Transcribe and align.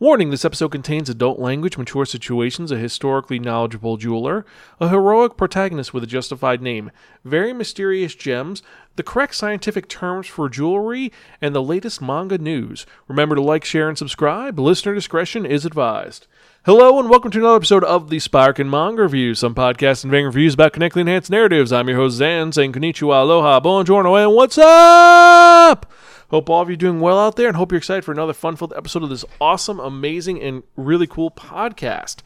Warning 0.00 0.30
this 0.30 0.44
episode 0.44 0.68
contains 0.68 1.10
adult 1.10 1.40
language, 1.40 1.76
mature 1.76 2.06
situations, 2.06 2.70
a 2.70 2.76
historically 2.76 3.40
knowledgeable 3.40 3.96
jeweler, 3.96 4.46
a 4.80 4.90
heroic 4.90 5.36
protagonist 5.36 5.92
with 5.92 6.04
a 6.04 6.06
justified 6.06 6.62
name, 6.62 6.92
very 7.24 7.52
mysterious 7.52 8.14
gems, 8.14 8.62
the 8.94 9.02
correct 9.02 9.34
scientific 9.34 9.88
terms 9.88 10.28
for 10.28 10.48
jewelry, 10.48 11.10
and 11.42 11.52
the 11.52 11.60
latest 11.60 12.00
manga 12.00 12.38
news. 12.38 12.86
Remember 13.08 13.34
to 13.34 13.42
like, 13.42 13.64
share, 13.64 13.88
and 13.88 13.98
subscribe. 13.98 14.56
Listener 14.56 14.94
discretion 14.94 15.44
is 15.44 15.64
advised. 15.64 16.28
Hello 16.68 16.98
and 16.98 17.08
welcome 17.08 17.30
to 17.30 17.38
another 17.38 17.56
episode 17.56 17.82
of 17.84 18.10
the 18.10 18.18
Spiraken 18.18 18.68
Manga 18.68 19.04
Review, 19.04 19.34
some 19.34 19.54
podcasts 19.54 20.04
and 20.04 20.10
varying 20.10 20.26
reviews 20.26 20.52
about 20.52 20.74
connectly 20.74 21.00
enhanced 21.00 21.30
narratives. 21.30 21.72
I'm 21.72 21.88
your 21.88 21.96
host 21.96 22.20
Xan, 22.20 22.52
saying 22.52 22.74
konnichiwa, 22.74 23.22
aloha, 23.22 23.58
buongiorno, 23.58 24.22
and 24.22 24.34
what's 24.34 24.58
up? 24.58 25.90
Hope 26.28 26.50
all 26.50 26.60
of 26.60 26.68
you 26.68 26.74
are 26.74 26.76
doing 26.76 27.00
well 27.00 27.18
out 27.18 27.36
there 27.36 27.48
and 27.48 27.56
hope 27.56 27.72
you're 27.72 27.78
excited 27.78 28.04
for 28.04 28.12
another 28.12 28.34
fun 28.34 28.54
filled 28.54 28.74
episode 28.76 29.02
of 29.02 29.08
this 29.08 29.24
awesome, 29.40 29.80
amazing, 29.80 30.42
and 30.42 30.62
really 30.76 31.06
cool 31.06 31.30
podcast. 31.30 32.16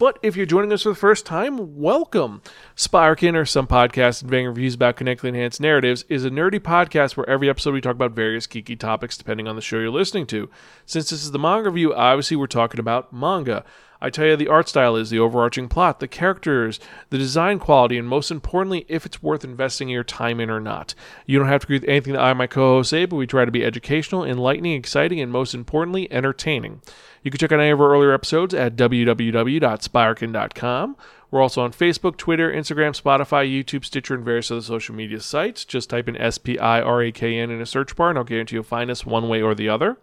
But 0.00 0.18
if 0.22 0.34
you're 0.34 0.46
joining 0.46 0.72
us 0.72 0.84
for 0.84 0.88
the 0.88 0.94
first 0.94 1.26
time, 1.26 1.78
welcome. 1.78 2.40
Spiraken, 2.74 3.34
or 3.34 3.44
some 3.44 3.66
podcasts 3.66 4.22
and 4.22 4.32
reviews 4.32 4.74
about 4.74 4.96
connectly 4.96 5.28
enhanced 5.28 5.60
narratives, 5.60 6.06
is 6.08 6.24
a 6.24 6.30
nerdy 6.30 6.58
podcast 6.58 7.18
where 7.18 7.28
every 7.28 7.50
episode 7.50 7.74
we 7.74 7.82
talk 7.82 7.96
about 7.96 8.12
various 8.12 8.46
geeky 8.46 8.78
topics 8.78 9.18
depending 9.18 9.46
on 9.46 9.56
the 9.56 9.60
show 9.60 9.78
you're 9.78 9.90
listening 9.90 10.26
to. 10.28 10.48
Since 10.86 11.10
this 11.10 11.22
is 11.22 11.32
the 11.32 11.38
manga 11.38 11.68
review, 11.68 11.92
obviously 11.92 12.38
we're 12.38 12.46
talking 12.46 12.80
about 12.80 13.12
manga. 13.12 13.62
I 14.00 14.10
tell 14.10 14.26
you, 14.26 14.36
the 14.36 14.48
art 14.48 14.68
style 14.68 14.96
is 14.96 15.10
the 15.10 15.18
overarching 15.18 15.68
plot, 15.68 16.00
the 16.00 16.08
characters, 16.08 16.80
the 17.10 17.18
design 17.18 17.58
quality, 17.58 17.98
and 17.98 18.08
most 18.08 18.30
importantly, 18.30 18.86
if 18.88 19.04
it's 19.04 19.22
worth 19.22 19.44
investing 19.44 19.88
your 19.88 20.04
time 20.04 20.40
in 20.40 20.48
or 20.48 20.60
not. 20.60 20.94
You 21.26 21.38
don't 21.38 21.48
have 21.48 21.62
to 21.62 21.66
agree 21.66 21.78
with 21.78 21.88
anything 21.88 22.14
that 22.14 22.22
I 22.22 22.30
and 22.30 22.38
my 22.38 22.46
co 22.46 22.76
host 22.76 22.90
say, 22.90 23.04
but 23.04 23.16
we 23.16 23.26
try 23.26 23.44
to 23.44 23.50
be 23.50 23.64
educational, 23.64 24.24
enlightening, 24.24 24.72
exciting, 24.72 25.20
and 25.20 25.30
most 25.30 25.54
importantly, 25.54 26.10
entertaining. 26.10 26.80
You 27.22 27.30
can 27.30 27.38
check 27.38 27.52
out 27.52 27.60
any 27.60 27.70
of 27.70 27.80
our 27.80 27.92
earlier 27.92 28.12
episodes 28.12 28.54
at 28.54 28.76
www.spiraken.com. 28.76 30.96
We're 31.30 31.42
also 31.42 31.62
on 31.62 31.72
Facebook, 31.72 32.16
Twitter, 32.16 32.50
Instagram, 32.50 33.00
Spotify, 33.00 33.48
YouTube, 33.48 33.84
Stitcher, 33.84 34.14
and 34.14 34.24
various 34.24 34.50
other 34.50 34.62
social 34.62 34.94
media 34.94 35.20
sites. 35.20 35.64
Just 35.64 35.90
type 35.90 36.08
in 36.08 36.16
S 36.16 36.38
P 36.38 36.58
I 36.58 36.80
R 36.80 37.02
A 37.02 37.12
K 37.12 37.38
N 37.38 37.50
in 37.50 37.60
a 37.60 37.66
search 37.66 37.94
bar, 37.94 38.10
and 38.10 38.18
I'll 38.18 38.24
guarantee 38.24 38.56
you'll 38.56 38.64
find 38.64 38.90
us 38.90 39.06
one 39.06 39.28
way 39.28 39.40
or 39.40 39.54
the 39.54 39.68
other. 39.68 39.96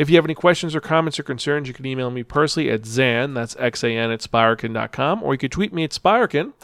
If 0.00 0.08
you 0.08 0.16
have 0.16 0.24
any 0.24 0.34
questions 0.34 0.74
or 0.74 0.80
comments 0.80 1.20
or 1.20 1.24
concerns, 1.24 1.68
you 1.68 1.74
can 1.74 1.84
email 1.84 2.10
me 2.10 2.22
personally 2.22 2.70
at 2.70 2.84
Xan, 2.84 3.34
that's 3.34 3.54
X-A-N 3.58 4.10
at 4.10 4.20
Spiraken.com, 4.20 5.22
or 5.22 5.34
you 5.34 5.38
can 5.38 5.50
tweet 5.50 5.74
me 5.74 5.84
at 5.84 5.90
Spiraken. 5.90 6.54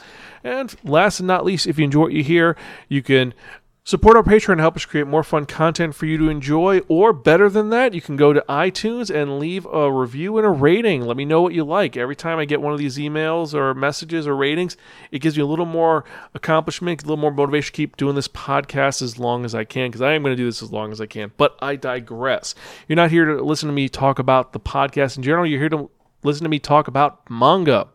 And 0.43 0.75
last 0.83 1.21
and 1.21 1.27
not 1.27 1.45
least, 1.45 1.67
if 1.67 1.79
you 1.79 1.85
enjoy 1.85 2.01
what 2.01 2.13
you 2.13 2.25
hear, 2.25 2.57
you 2.89 3.03
can 3.03 3.35
Support 3.87 4.17
our 4.17 4.25
Patreon 4.25 4.59
help 4.59 4.75
us 4.75 4.85
create 4.85 5.07
more 5.07 5.23
fun 5.23 5.47
content 5.47 5.95
for 5.95 6.07
you 6.07 6.19
to 6.19 6.29
enjoy. 6.29 6.81
Or 6.89 7.13
better 7.13 7.49
than 7.49 7.71
that, 7.71 7.95
you 7.95 8.01
can 8.01 8.17
go 8.17 8.33
to 8.33 8.45
iTunes 8.49 9.15
and 9.15 9.39
leave 9.39 9.65
a 9.65 9.93
review 9.93 10.39
and 10.39 10.45
a 10.45 10.51
rating. 10.51 11.03
Let 11.03 11.17
me 11.17 11.25
know 11.25 11.41
what 11.41 11.55
you 11.55 11.63
like. 11.63 11.97
Every 11.97 12.17
time 12.17 12.41
I 12.41 12.47
get 12.47 12.61
one 12.61 12.73
of 12.73 12.81
these 12.81 12.99
emails 12.99 13.55
or 13.55 13.75
messages 13.75 14.27
or 14.27 14.35
ratings, 14.35 14.77
it 15.13 15.21
gives 15.21 15.37
me 15.37 15.45
a 15.45 15.47
little 15.47 15.67
more 15.67 16.05
accomplishment, 16.35 17.05
a 17.05 17.07
little 17.07 17.17
more 17.17 17.31
motivation 17.31 17.67
to 17.67 17.77
keep 17.77 17.97
doing 17.97 18.17
this 18.17 18.27
podcast 18.27 19.03
as 19.03 19.21
long 19.21 19.45
as 19.45 19.55
I 19.55 19.63
can, 19.63 19.89
because 19.89 20.03
I 20.03 20.15
am 20.15 20.25
going 20.25 20.33
to 20.33 20.37
do 20.37 20.47
this 20.47 20.65
as 20.65 20.73
long 20.73 20.91
as 20.91 21.01
I 21.01 21.07
can. 21.07 21.31
But 21.37 21.57
I 21.63 21.77
digress. 21.77 22.57
You're 22.89 22.97
not 22.97 23.13
here 23.13 23.37
to 23.37 23.41
listen 23.41 23.69
to 23.69 23.73
me 23.73 23.89
talk 23.89 24.19
about 24.19 24.53
the 24.53 24.59
podcast 24.59 25.17
in 25.17 25.23
general, 25.23 25.47
you're 25.47 25.61
here 25.61 25.69
to 25.69 25.89
listen 26.25 26.43
to 26.43 26.51
me 26.51 26.59
talk 26.59 26.89
about 26.89 27.31
manga. 27.31 27.87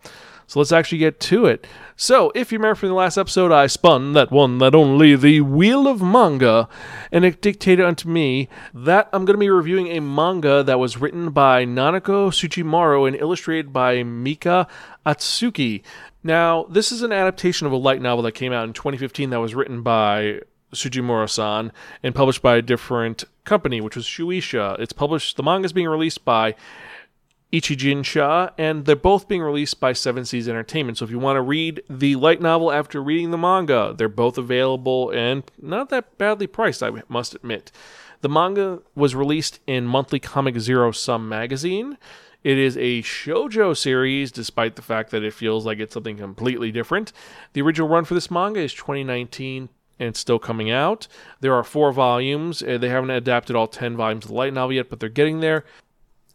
So 0.52 0.60
let's 0.60 0.74
actually 0.74 0.98
get 0.98 1.22
to 1.22 1.46
it. 1.46 1.66
So, 1.96 2.30
if 2.36 2.52
you 2.52 2.58
remember 2.58 2.76
from 2.76 2.90
the 2.90 2.96
last 2.96 3.18
episode, 3.18 3.54
I 3.54 3.68
spun 3.68 4.12
that 4.12 4.32
one, 4.32 4.58
that 4.58 4.76
only, 4.76 5.16
the 5.16 5.40
Wheel 5.40 5.88
of 5.88 6.02
Manga, 6.02 6.68
and 7.10 7.24
it 7.24 7.42
dictated 7.42 7.86
unto 7.86 8.10
me 8.10 8.50
that 8.74 9.08
I'm 9.14 9.24
going 9.24 9.36
to 9.36 9.40
be 9.40 9.50
reviewing 9.50 9.88
a 9.88 10.02
manga 10.02 10.62
that 10.62 10.78
was 10.78 10.98
written 10.98 11.30
by 11.30 11.64
Nanako 11.64 12.32
Tsujimura 12.32 13.08
and 13.08 13.16
illustrated 13.16 13.72
by 13.72 14.04
Mika 14.04 14.68
Atsuki. 15.06 15.84
Now, 16.22 16.66
this 16.66 16.92
is 16.92 17.02
an 17.02 17.14
adaptation 17.14 17.66
of 17.66 17.72
a 17.72 17.78
light 17.78 18.02
novel 18.02 18.24
that 18.24 18.34
came 18.34 18.52
out 18.52 18.66
in 18.66 18.74
2015 18.74 19.30
that 19.30 19.40
was 19.40 19.56
written 19.56 19.84
by 19.84 20.42
Tsujimura-san 20.74 21.72
and 22.04 22.14
published 22.14 22.42
by 22.42 22.58
a 22.58 22.62
different 22.62 23.24
company, 23.46 23.80
which 23.80 23.96
was 23.96 24.06
Shueisha. 24.06 24.78
It's 24.82 24.92
published. 24.92 25.38
The 25.38 25.44
manga 25.44 25.66
is 25.66 25.72
being 25.72 25.88
released 25.88 26.26
by 26.26 26.56
Ichijinsha, 27.52 28.54
and 28.58 28.86
they're 28.86 28.96
both 28.96 29.28
being 29.28 29.42
released 29.42 29.80
by 29.80 29.94
Seven 29.94 30.24
Seas 30.24 30.48
Entertainment. 30.48 30.98
So 30.98 31.06
if 31.06 31.12
you 31.12 31.20
want 31.20 31.36
to 31.36 31.42
read 31.42 31.84
the 31.90 32.16
light 32.16 32.42
novel 32.42 32.72
after 32.72 33.04
reading 33.04 33.32
the 33.32 33.38
manga, 33.38 33.94
they're 33.98 34.08
both 34.08 34.38
available 34.38 35.10
and 35.12 35.44
not 35.62 35.90
that 35.90 36.18
badly 36.18 36.48
priced, 36.48 36.82
I 36.82 36.92
must 37.10 37.36
admit. 37.36 37.72
The 38.22 38.30
manga 38.30 38.80
was 38.96 39.16
released 39.16 39.60
in 39.68 39.86
Monthly 39.86 40.20
Comic 40.20 40.60
Zero 40.60 40.92
Sum 40.92 41.28
magazine. 41.28 41.98
It 42.44 42.58
is 42.58 42.78
a 42.78 43.02
shojo 43.02 43.76
series, 43.76 44.32
despite 44.32 44.76
the 44.76 44.82
fact 44.82 45.12
that 45.12 45.24
it 45.24 45.34
feels 45.34 45.66
like 45.66 45.80
it's 45.80 45.94
something 45.94 46.18
completely 46.18 46.72
different. 46.72 47.12
The 47.54 47.62
original 47.62 47.90
run 47.90 48.06
for 48.06 48.14
this 48.14 48.32
manga 48.32 48.62
is 48.62 48.74
2019 48.74 49.70
and 50.00 50.10
it's 50.10 50.20
still 50.20 50.40
coming 50.40 50.72
out. 50.72 51.08
There 51.42 51.54
are 51.54 51.64
four 51.64 51.92
volumes. 51.92 52.64
Uh, 52.64 52.80
they 52.80 52.90
haven't 52.90 53.12
adapted 53.12 53.56
all 53.56 53.68
10 53.68 53.96
volumes 53.96 54.26
of 54.26 54.30
the 54.30 54.36
light 54.36 54.54
novel 54.54 54.74
yet, 54.74 54.90
but 54.90 55.00
they're 55.00 55.10
getting 55.10 55.42
there. 55.42 55.66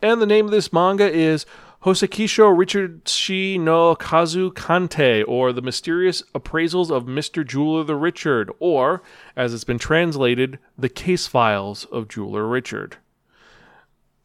And 0.03 0.21
the 0.21 0.27
name 0.27 0.45
of 0.45 0.51
this 0.51 0.73
manga 0.73 1.11
is 1.11 1.47
Hosekisho 1.85 2.57
Richardshi 2.57 3.57
no 3.57 3.95
Nazo 3.95 4.53
Kantei, 4.53 5.25
or 5.27 5.53
The 5.53 5.63
Mysterious 5.63 6.23
Appraisals 6.35 6.91
of 6.91 7.05
Mr. 7.05 7.47
Jeweler 7.47 7.85
the 7.85 7.97
Richard, 7.97 8.51
or, 8.59 9.03
as 9.37 9.55
it's 9.55 9.65
been 9.65 9.79
translated, 9.79 10.59
The 10.77 10.89
Case 10.91 11.27
Files 11.27 11.87
of 11.87 12.09
Jeweler 12.09 12.47
Richard. 12.47 12.99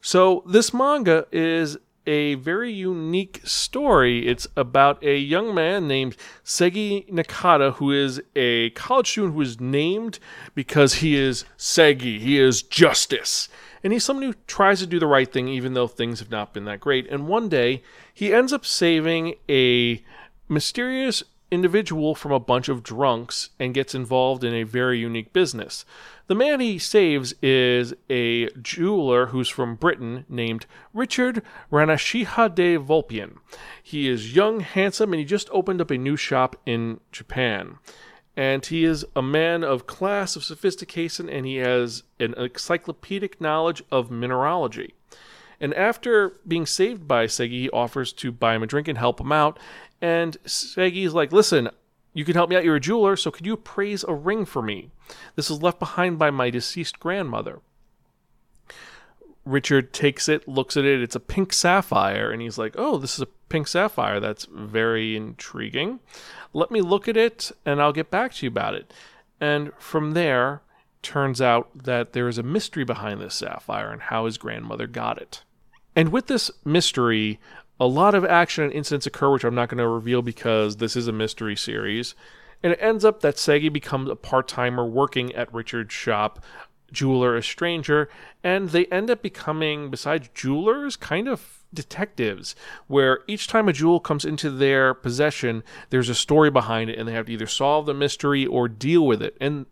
So, 0.01 0.43
this 0.47 0.73
manga 0.73 1.27
is 1.31 1.77
a 2.07 2.33
very 2.35 2.73
unique 2.73 3.39
story. 3.45 4.27
It's 4.27 4.47
about 4.57 5.01
a 5.03 5.15
young 5.15 5.53
man 5.53 5.87
named 5.87 6.17
Seigi 6.43 7.07
Nakata, 7.09 7.75
who 7.75 7.91
is 7.91 8.21
a 8.35 8.71
college 8.71 9.11
student 9.11 9.35
who 9.35 9.41
is 9.41 9.61
named 9.61 10.19
because 10.55 10.95
he 10.95 11.15
is 11.15 11.45
Seigi, 11.57 12.19
he 12.19 12.39
is 12.39 12.63
justice 12.63 13.47
and 13.83 13.93
he's 13.93 14.03
someone 14.03 14.25
who 14.25 14.33
tries 14.47 14.79
to 14.79 14.87
do 14.87 14.99
the 14.99 15.07
right 15.07 15.31
thing 15.31 15.47
even 15.47 15.73
though 15.73 15.87
things 15.87 16.19
have 16.19 16.31
not 16.31 16.53
been 16.53 16.65
that 16.65 16.79
great. 16.79 17.07
And 17.09 17.27
one 17.27 17.49
day, 17.49 17.83
he 18.13 18.33
ends 18.33 18.53
up 18.53 18.65
saving 18.65 19.35
a 19.49 20.03
mysterious 20.47 21.23
individual 21.51 22.15
from 22.15 22.31
a 22.31 22.39
bunch 22.39 22.69
of 22.69 22.81
drunks 22.81 23.49
and 23.59 23.73
gets 23.73 23.93
involved 23.93 24.43
in 24.43 24.53
a 24.53 24.63
very 24.63 24.99
unique 24.99 25.33
business. 25.33 25.83
The 26.27 26.35
man 26.35 26.61
he 26.61 26.79
saves 26.79 27.33
is 27.41 27.93
a 28.09 28.49
jeweler 28.51 29.27
who's 29.27 29.49
from 29.49 29.75
Britain 29.75 30.25
named 30.29 30.65
Richard 30.93 31.43
Ranasinghe 31.69 32.55
de 32.55 32.77
Vulpian. 32.77 33.37
He 33.83 34.07
is 34.07 34.33
young, 34.33 34.61
handsome, 34.61 35.11
and 35.11 35.19
he 35.19 35.25
just 35.25 35.49
opened 35.51 35.81
up 35.81 35.91
a 35.91 35.97
new 35.97 36.15
shop 36.15 36.55
in 36.65 37.01
Japan 37.11 37.79
and 38.35 38.65
he 38.65 38.85
is 38.85 39.05
a 39.15 39.21
man 39.21 39.63
of 39.63 39.87
class, 39.87 40.35
of 40.35 40.43
sophistication, 40.43 41.29
and 41.29 41.45
he 41.45 41.57
has 41.57 42.03
an 42.19 42.33
encyclopedic 42.35 43.41
knowledge 43.41 43.83
of 43.91 44.09
mineralogy. 44.09 44.93
And 45.59 45.73
after 45.75 46.39
being 46.47 46.65
saved 46.65 47.07
by 47.07 47.27
Seigi, 47.27 47.49
he 47.49 47.69
offers 47.69 48.13
to 48.13 48.31
buy 48.31 48.55
him 48.55 48.63
a 48.63 48.67
drink 48.67 48.87
and 48.87 48.97
help 48.97 49.21
him 49.21 49.31
out. 49.31 49.59
And 50.01 50.37
Seigi 50.45 51.05
is 51.05 51.13
like, 51.13 51.31
Listen, 51.31 51.69
you 52.13 52.25
can 52.25 52.33
help 52.33 52.49
me 52.49 52.55
out. 52.55 52.63
You're 52.63 52.77
a 52.77 52.81
jeweler, 52.81 53.15
so 53.15 53.31
could 53.31 53.45
you 53.45 53.53
appraise 53.53 54.03
a 54.03 54.13
ring 54.13 54.45
for 54.45 54.61
me? 54.61 54.89
This 55.35 55.49
was 55.49 55.61
left 55.61 55.79
behind 55.79 56.17
by 56.17 56.31
my 56.31 56.49
deceased 56.49 56.99
grandmother. 56.99 57.59
Richard 59.45 59.93
takes 59.93 60.29
it, 60.29 60.47
looks 60.47 60.77
at 60.77 60.85
it. 60.85 61.01
It's 61.01 61.15
a 61.15 61.19
pink 61.19 61.53
sapphire. 61.53 62.31
And 62.31 62.41
he's 62.41 62.57
like, 62.57 62.75
Oh, 62.77 62.97
this 62.97 63.15
is 63.15 63.21
a 63.21 63.27
pink 63.49 63.67
sapphire. 63.67 64.19
That's 64.19 64.45
very 64.45 65.15
intriguing. 65.15 65.99
Let 66.53 66.71
me 66.71 66.81
look 66.81 67.07
at 67.07 67.17
it 67.17 67.51
and 67.65 67.81
I'll 67.81 67.93
get 67.93 68.11
back 68.11 68.33
to 68.35 68.45
you 68.45 68.49
about 68.49 68.75
it. 68.75 68.93
And 69.39 69.71
from 69.79 70.11
there, 70.11 70.61
turns 71.01 71.41
out 71.41 71.69
that 71.83 72.13
there 72.13 72.27
is 72.27 72.37
a 72.37 72.43
mystery 72.43 72.83
behind 72.83 73.19
this 73.19 73.35
sapphire 73.35 73.91
and 73.91 74.03
how 74.03 74.25
his 74.25 74.37
grandmother 74.37 74.87
got 74.87 75.19
it. 75.19 75.43
And 75.95 76.09
with 76.09 76.27
this 76.27 76.51
mystery, 76.63 77.39
a 77.79 77.87
lot 77.87 78.13
of 78.15 78.23
action 78.23 78.63
and 78.63 78.73
incidents 78.73 79.07
occur, 79.07 79.31
which 79.31 79.43
I'm 79.43 79.55
not 79.55 79.69
going 79.69 79.79
to 79.79 79.87
reveal 79.87 80.21
because 80.21 80.77
this 80.77 80.95
is 80.95 81.07
a 81.07 81.11
mystery 81.11 81.55
series. 81.55 82.15
And 82.63 82.73
it 82.73 82.79
ends 82.79 83.03
up 83.03 83.21
that 83.21 83.35
Seigi 83.35 83.73
becomes 83.73 84.09
a 84.09 84.15
part 84.15 84.47
timer 84.47 84.85
working 84.85 85.33
at 85.33 85.51
Richard's 85.51 85.93
shop, 85.93 86.43
jeweler, 86.91 87.35
a 87.35 87.43
stranger, 87.43 88.09
and 88.43 88.69
they 88.69 88.85
end 88.87 89.09
up 89.09 89.21
becoming, 89.21 89.89
besides 89.89 90.29
jewelers, 90.33 90.95
kind 90.95 91.27
of 91.27 91.61
detectives 91.73 92.55
where 92.87 93.19
each 93.27 93.47
time 93.47 93.69
a 93.69 93.73
jewel 93.73 93.99
comes 93.99 94.25
into 94.25 94.49
their 94.49 94.93
possession, 94.93 95.63
there's 95.89 96.09
a 96.09 96.15
story 96.15 96.49
behind 96.49 96.89
it 96.89 96.99
and 96.99 97.07
they 97.07 97.13
have 97.13 97.27
to 97.27 97.31
either 97.33 97.47
solve 97.47 97.85
the 97.85 97.93
mystery 97.93 98.45
or 98.45 98.67
deal 98.67 99.05
with 99.05 99.21
it. 99.21 99.37
And 99.39 99.65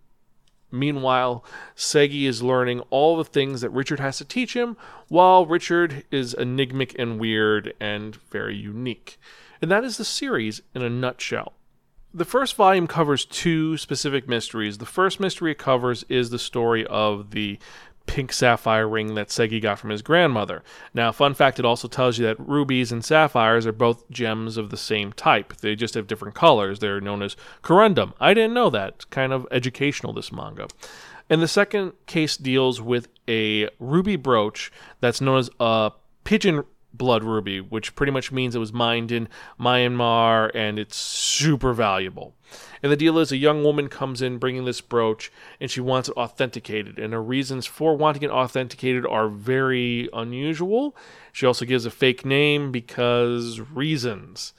meanwhile, 0.71 1.43
Seigi 1.75 2.23
is 2.23 2.41
learning 2.41 2.81
all 2.89 3.17
the 3.17 3.25
things 3.25 3.61
that 3.61 3.69
Richard 3.71 3.99
has 3.99 4.17
to 4.19 4.25
teach 4.25 4.55
him, 4.55 4.77
while 5.07 5.45
Richard 5.45 6.05
is 6.11 6.35
enigmatic 6.35 6.97
and 6.97 7.19
weird 7.19 7.73
and 7.79 8.15
very 8.15 8.55
unique. 8.55 9.19
And 9.61 9.69
that 9.69 9.83
is 9.83 9.97
the 9.97 10.05
series 10.05 10.61
in 10.73 10.81
a 10.81 10.89
nutshell. 10.89 11.53
The 12.13 12.25
first 12.25 12.55
volume 12.55 12.87
covers 12.87 13.23
two 13.23 13.77
specific 13.77 14.27
mysteries. 14.27 14.79
The 14.79 14.85
first 14.85 15.19
mystery 15.19 15.51
it 15.51 15.59
covers 15.59 16.03
is 16.09 16.31
the 16.31 16.39
story 16.39 16.85
of 16.87 17.31
the 17.31 17.59
pink 18.07 18.33
sapphire 18.33 18.89
ring 18.89 19.13
that 19.13 19.27
Seigi 19.27 19.61
got 19.61 19.77
from 19.77 19.91
his 19.91 20.01
grandmother. 20.01 20.63
Now, 20.95 21.11
fun 21.11 21.35
fact, 21.35 21.59
it 21.59 21.65
also 21.65 21.87
tells 21.87 22.17
you 22.17 22.25
that 22.25 22.39
rubies 22.39 22.91
and 22.91 23.05
sapphires 23.05 23.67
are 23.67 23.71
both 23.71 24.09
gems 24.09 24.57
of 24.57 24.71
the 24.71 24.77
same 24.77 25.13
type. 25.13 25.57
They 25.57 25.75
just 25.75 25.93
have 25.93 26.07
different 26.07 26.33
colors. 26.33 26.79
They're 26.79 26.99
known 26.99 27.21
as 27.21 27.35
corundum. 27.61 28.13
I 28.19 28.33
didn't 28.33 28.55
know 28.55 28.71
that. 28.71 28.95
It's 28.95 29.05
kind 29.05 29.31
of 29.31 29.45
educational, 29.51 30.11
this 30.11 30.31
manga. 30.31 30.67
And 31.29 31.43
the 31.43 31.47
second 31.47 31.93
case 32.07 32.35
deals 32.35 32.81
with 32.81 33.07
a 33.27 33.69
ruby 33.77 34.15
brooch 34.15 34.71
that's 34.99 35.21
known 35.21 35.37
as 35.37 35.51
a 35.59 35.91
pigeon 36.23 36.63
blood 36.93 37.23
ruby, 37.23 37.61
which 37.61 37.95
pretty 37.95 38.11
much 38.11 38.31
means 38.31 38.55
it 38.55 38.59
was 38.59 38.73
mined 38.73 39.11
in 39.11 39.27
Myanmar 39.59 40.51
and 40.53 40.79
it's 40.79 40.95
super 40.95 41.73
valuable. 41.73 42.35
And 42.81 42.91
the 42.91 42.97
deal 42.97 43.19
is 43.19 43.31
a 43.31 43.37
young 43.37 43.63
woman 43.63 43.89
comes 43.89 44.21
in 44.21 44.37
bringing 44.37 44.65
this 44.65 44.81
brooch 44.81 45.31
and 45.59 45.69
she 45.69 45.81
wants 45.81 46.09
it 46.09 46.17
authenticated. 46.17 46.97
And 46.97 47.13
her 47.13 47.21
reasons 47.21 47.65
for 47.65 47.95
wanting 47.95 48.23
it 48.23 48.31
authenticated 48.31 49.05
are 49.05 49.27
very 49.27 50.09
unusual. 50.13 50.95
She 51.31 51.45
also 51.45 51.65
gives 51.65 51.85
a 51.85 51.91
fake 51.91 52.25
name 52.25 52.71
because 52.71 53.59
reasons. 53.59 54.53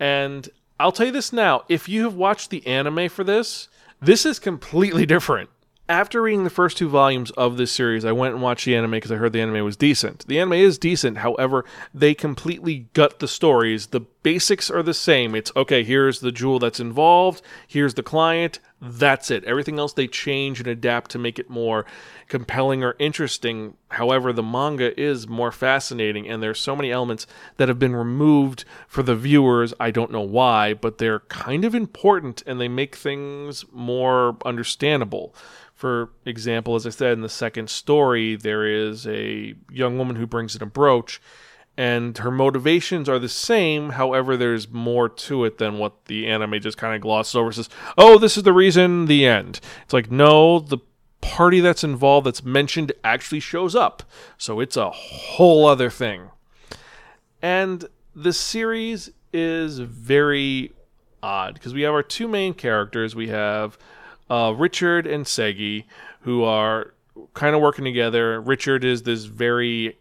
And 0.00 0.48
I'll 0.80 0.92
tell 0.92 1.06
you 1.06 1.12
this 1.12 1.32
now 1.32 1.64
if 1.68 1.88
you 1.88 2.04
have 2.04 2.14
watched 2.14 2.50
the 2.50 2.66
anime 2.66 3.08
for 3.08 3.24
this, 3.24 3.68
this 4.00 4.24
is 4.24 4.38
completely 4.38 5.04
different 5.04 5.50
after 5.88 6.20
reading 6.20 6.44
the 6.44 6.50
first 6.50 6.76
two 6.76 6.88
volumes 6.88 7.30
of 7.32 7.56
this 7.56 7.72
series, 7.72 8.04
I 8.04 8.12
went 8.12 8.34
and 8.34 8.42
watched 8.42 8.66
the 8.66 8.76
anime 8.76 8.92
because 8.92 9.10
I 9.10 9.16
heard 9.16 9.32
the 9.32 9.40
anime 9.40 9.64
was 9.64 9.76
decent. 9.76 10.26
The 10.26 10.38
anime 10.38 10.54
is 10.54 10.78
decent, 10.78 11.18
however, 11.18 11.64
they 11.94 12.14
completely 12.14 12.88
gut 12.92 13.18
the 13.20 13.28
stories. 13.28 13.86
The 13.86 14.02
basics 14.28 14.70
are 14.70 14.82
the 14.82 14.92
same. 14.92 15.34
It's 15.34 15.50
okay, 15.56 15.82
here's 15.82 16.20
the 16.20 16.30
jewel 16.30 16.58
that's 16.58 16.80
involved, 16.80 17.40
here's 17.66 17.94
the 17.94 18.02
client, 18.02 18.60
that's 18.78 19.30
it. 19.30 19.42
Everything 19.44 19.78
else 19.78 19.94
they 19.94 20.06
change 20.06 20.58
and 20.58 20.68
adapt 20.68 21.10
to 21.12 21.18
make 21.18 21.38
it 21.38 21.48
more 21.48 21.86
compelling 22.28 22.84
or 22.84 22.94
interesting. 22.98 23.78
However, 23.92 24.34
the 24.34 24.42
manga 24.42 25.00
is 25.00 25.26
more 25.26 25.50
fascinating, 25.50 26.28
and 26.28 26.42
there's 26.42 26.60
so 26.60 26.76
many 26.76 26.92
elements 26.92 27.26
that 27.56 27.68
have 27.68 27.78
been 27.78 27.96
removed 27.96 28.66
for 28.86 29.02
the 29.02 29.16
viewers. 29.16 29.72
I 29.80 29.90
don't 29.90 30.12
know 30.12 30.20
why, 30.20 30.74
but 30.74 30.98
they're 30.98 31.20
kind 31.20 31.64
of 31.64 31.74
important 31.74 32.42
and 32.46 32.60
they 32.60 32.68
make 32.68 32.96
things 32.96 33.64
more 33.72 34.36
understandable. 34.44 35.34
For 35.74 36.10
example, 36.26 36.74
as 36.74 36.86
I 36.86 36.90
said 36.90 37.14
in 37.14 37.22
the 37.22 37.30
second 37.30 37.70
story, 37.70 38.36
there 38.36 38.66
is 38.66 39.06
a 39.06 39.54
young 39.70 39.96
woman 39.96 40.16
who 40.16 40.26
brings 40.26 40.54
in 40.54 40.62
a 40.62 40.66
brooch, 40.66 41.18
and 41.78 42.18
her 42.18 42.32
motivations 42.32 43.08
are 43.08 43.20
the 43.20 43.28
same. 43.28 43.90
However, 43.90 44.36
there's 44.36 44.68
more 44.68 45.08
to 45.08 45.44
it 45.44 45.58
than 45.58 45.78
what 45.78 46.06
the 46.06 46.26
anime 46.26 46.60
just 46.60 46.76
kind 46.76 46.96
of 46.96 47.00
glosses 47.00 47.36
over. 47.36 47.52
Says, 47.52 47.70
"Oh, 47.96 48.18
this 48.18 48.36
is 48.36 48.42
the 48.42 48.52
reason." 48.52 49.06
The 49.06 49.24
end. 49.24 49.60
It's 49.84 49.94
like, 49.94 50.10
no, 50.10 50.58
the 50.58 50.78
party 51.20 51.60
that's 51.60 51.84
involved 51.84 52.26
that's 52.26 52.44
mentioned 52.44 52.90
actually 53.04 53.40
shows 53.40 53.76
up, 53.76 54.02
so 54.36 54.58
it's 54.58 54.76
a 54.76 54.90
whole 54.90 55.66
other 55.66 55.88
thing. 55.88 56.30
And 57.40 57.86
the 58.14 58.32
series 58.32 59.10
is 59.32 59.78
very 59.78 60.72
odd 61.22 61.54
because 61.54 61.74
we 61.74 61.82
have 61.82 61.94
our 61.94 62.02
two 62.02 62.26
main 62.26 62.54
characters. 62.54 63.14
We 63.14 63.28
have 63.28 63.78
uh, 64.28 64.52
Richard 64.56 65.06
and 65.06 65.24
Seigi, 65.24 65.84
who 66.22 66.42
are 66.42 66.94
kind 67.34 67.54
of 67.54 67.62
working 67.62 67.84
together. 67.84 68.40
Richard 68.40 68.84
is 68.84 69.04
this 69.04 69.24
very, 69.24 69.96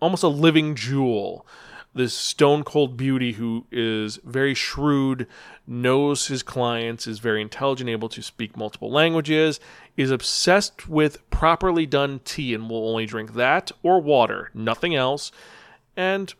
almost 0.00 0.22
a 0.22 0.28
living 0.28 0.74
jewel, 0.74 1.46
this 1.94 2.14
stone 2.14 2.64
cold 2.64 2.96
beauty 2.96 3.32
who 3.32 3.66
is 3.70 4.16
very 4.24 4.54
shrewd, 4.54 5.26
knows 5.66 6.26
his 6.28 6.42
clients, 6.42 7.06
is 7.06 7.18
very 7.18 7.42
intelligent, 7.42 7.90
able 7.90 8.08
to 8.08 8.22
speak 8.22 8.56
multiple 8.56 8.90
languages, 8.90 9.60
is 9.96 10.10
obsessed 10.10 10.88
with 10.88 11.28
properly 11.30 11.86
done 11.86 12.20
tea 12.24 12.54
and 12.54 12.70
will 12.70 12.88
only 12.88 13.06
drink 13.06 13.34
that 13.34 13.70
or 13.82 14.00
water, 14.00 14.50
nothing 14.54 14.94
else, 14.94 15.30
and 15.96 16.34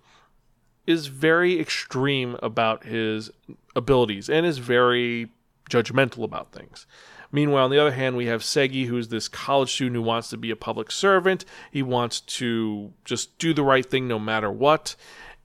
is 0.86 1.06
very 1.06 1.60
extreme 1.60 2.36
about 2.42 2.84
his 2.84 3.30
abilities 3.76 4.28
and 4.28 4.44
is 4.46 4.58
very 4.58 5.30
judgmental 5.70 6.24
about 6.24 6.52
things. 6.52 6.86
Meanwhile, 7.32 7.64
on 7.64 7.70
the 7.70 7.78
other 7.78 7.92
hand, 7.92 8.16
we 8.16 8.26
have 8.26 8.42
Seigi, 8.42 8.86
who's 8.86 9.08
this 9.08 9.26
college 9.26 9.72
student 9.72 9.96
who 9.96 10.02
wants 10.02 10.28
to 10.28 10.36
be 10.36 10.50
a 10.50 10.56
public 10.56 10.90
servant. 10.90 11.46
He 11.70 11.82
wants 11.82 12.20
to 12.20 12.92
just 13.04 13.38
do 13.38 13.54
the 13.54 13.64
right 13.64 13.84
thing 13.84 14.06
no 14.06 14.18
matter 14.18 14.50
what. 14.50 14.94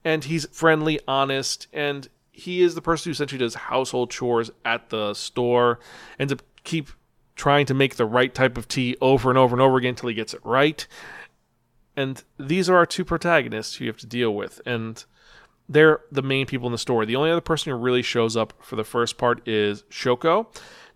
And 0.04 0.22
he's 0.22 0.46
friendly, 0.52 1.00
honest, 1.08 1.66
and 1.72 2.08
he 2.30 2.62
is 2.62 2.74
the 2.74 2.82
person 2.82 3.10
who 3.10 3.12
essentially 3.12 3.38
does 3.38 3.54
household 3.54 4.10
chores 4.10 4.50
at 4.64 4.90
the 4.90 5.14
store, 5.14 5.80
ends 6.20 6.32
up 6.32 6.42
keep 6.62 6.90
trying 7.34 7.66
to 7.66 7.74
make 7.74 7.96
the 7.96 8.06
right 8.06 8.34
type 8.34 8.58
of 8.58 8.68
tea 8.68 8.96
over 9.00 9.30
and 9.30 9.38
over 9.38 9.54
and 9.54 9.62
over 9.62 9.78
again 9.78 9.90
until 9.90 10.08
he 10.08 10.14
gets 10.14 10.34
it 10.34 10.40
right. 10.44 10.86
And 11.96 12.22
these 12.38 12.68
are 12.70 12.76
our 12.76 12.86
two 12.86 13.04
protagonists 13.04 13.76
who 13.76 13.84
you 13.84 13.90
have 13.90 13.98
to 13.98 14.06
deal 14.06 14.34
with. 14.34 14.60
And 14.64 15.02
they're 15.68 16.00
the 16.12 16.22
main 16.22 16.46
people 16.46 16.66
in 16.66 16.72
the 16.72 16.78
story. 16.78 17.06
The 17.06 17.16
only 17.16 17.30
other 17.30 17.40
person 17.40 17.72
who 17.72 17.78
really 17.78 18.02
shows 18.02 18.36
up 18.36 18.54
for 18.60 18.76
the 18.76 18.84
first 18.84 19.18
part 19.18 19.46
is 19.48 19.82
Shoko. 19.84 20.46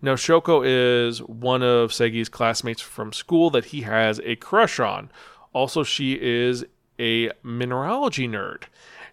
Now, 0.03 0.15
Shoko 0.15 0.63
is 0.65 1.23
one 1.23 1.63
of 1.63 1.91
Seigi's 1.91 2.27
classmates 2.27 2.81
from 2.81 3.13
school 3.13 3.49
that 3.51 3.65
he 3.65 3.83
has 3.83 4.19
a 4.25 4.35
crush 4.35 4.77
on. 4.77 5.09
Also, 5.53 5.83
she 5.83 6.19
is 6.21 6.65
a 6.99 7.31
mineralogy 7.41 8.27
nerd. 8.27 8.63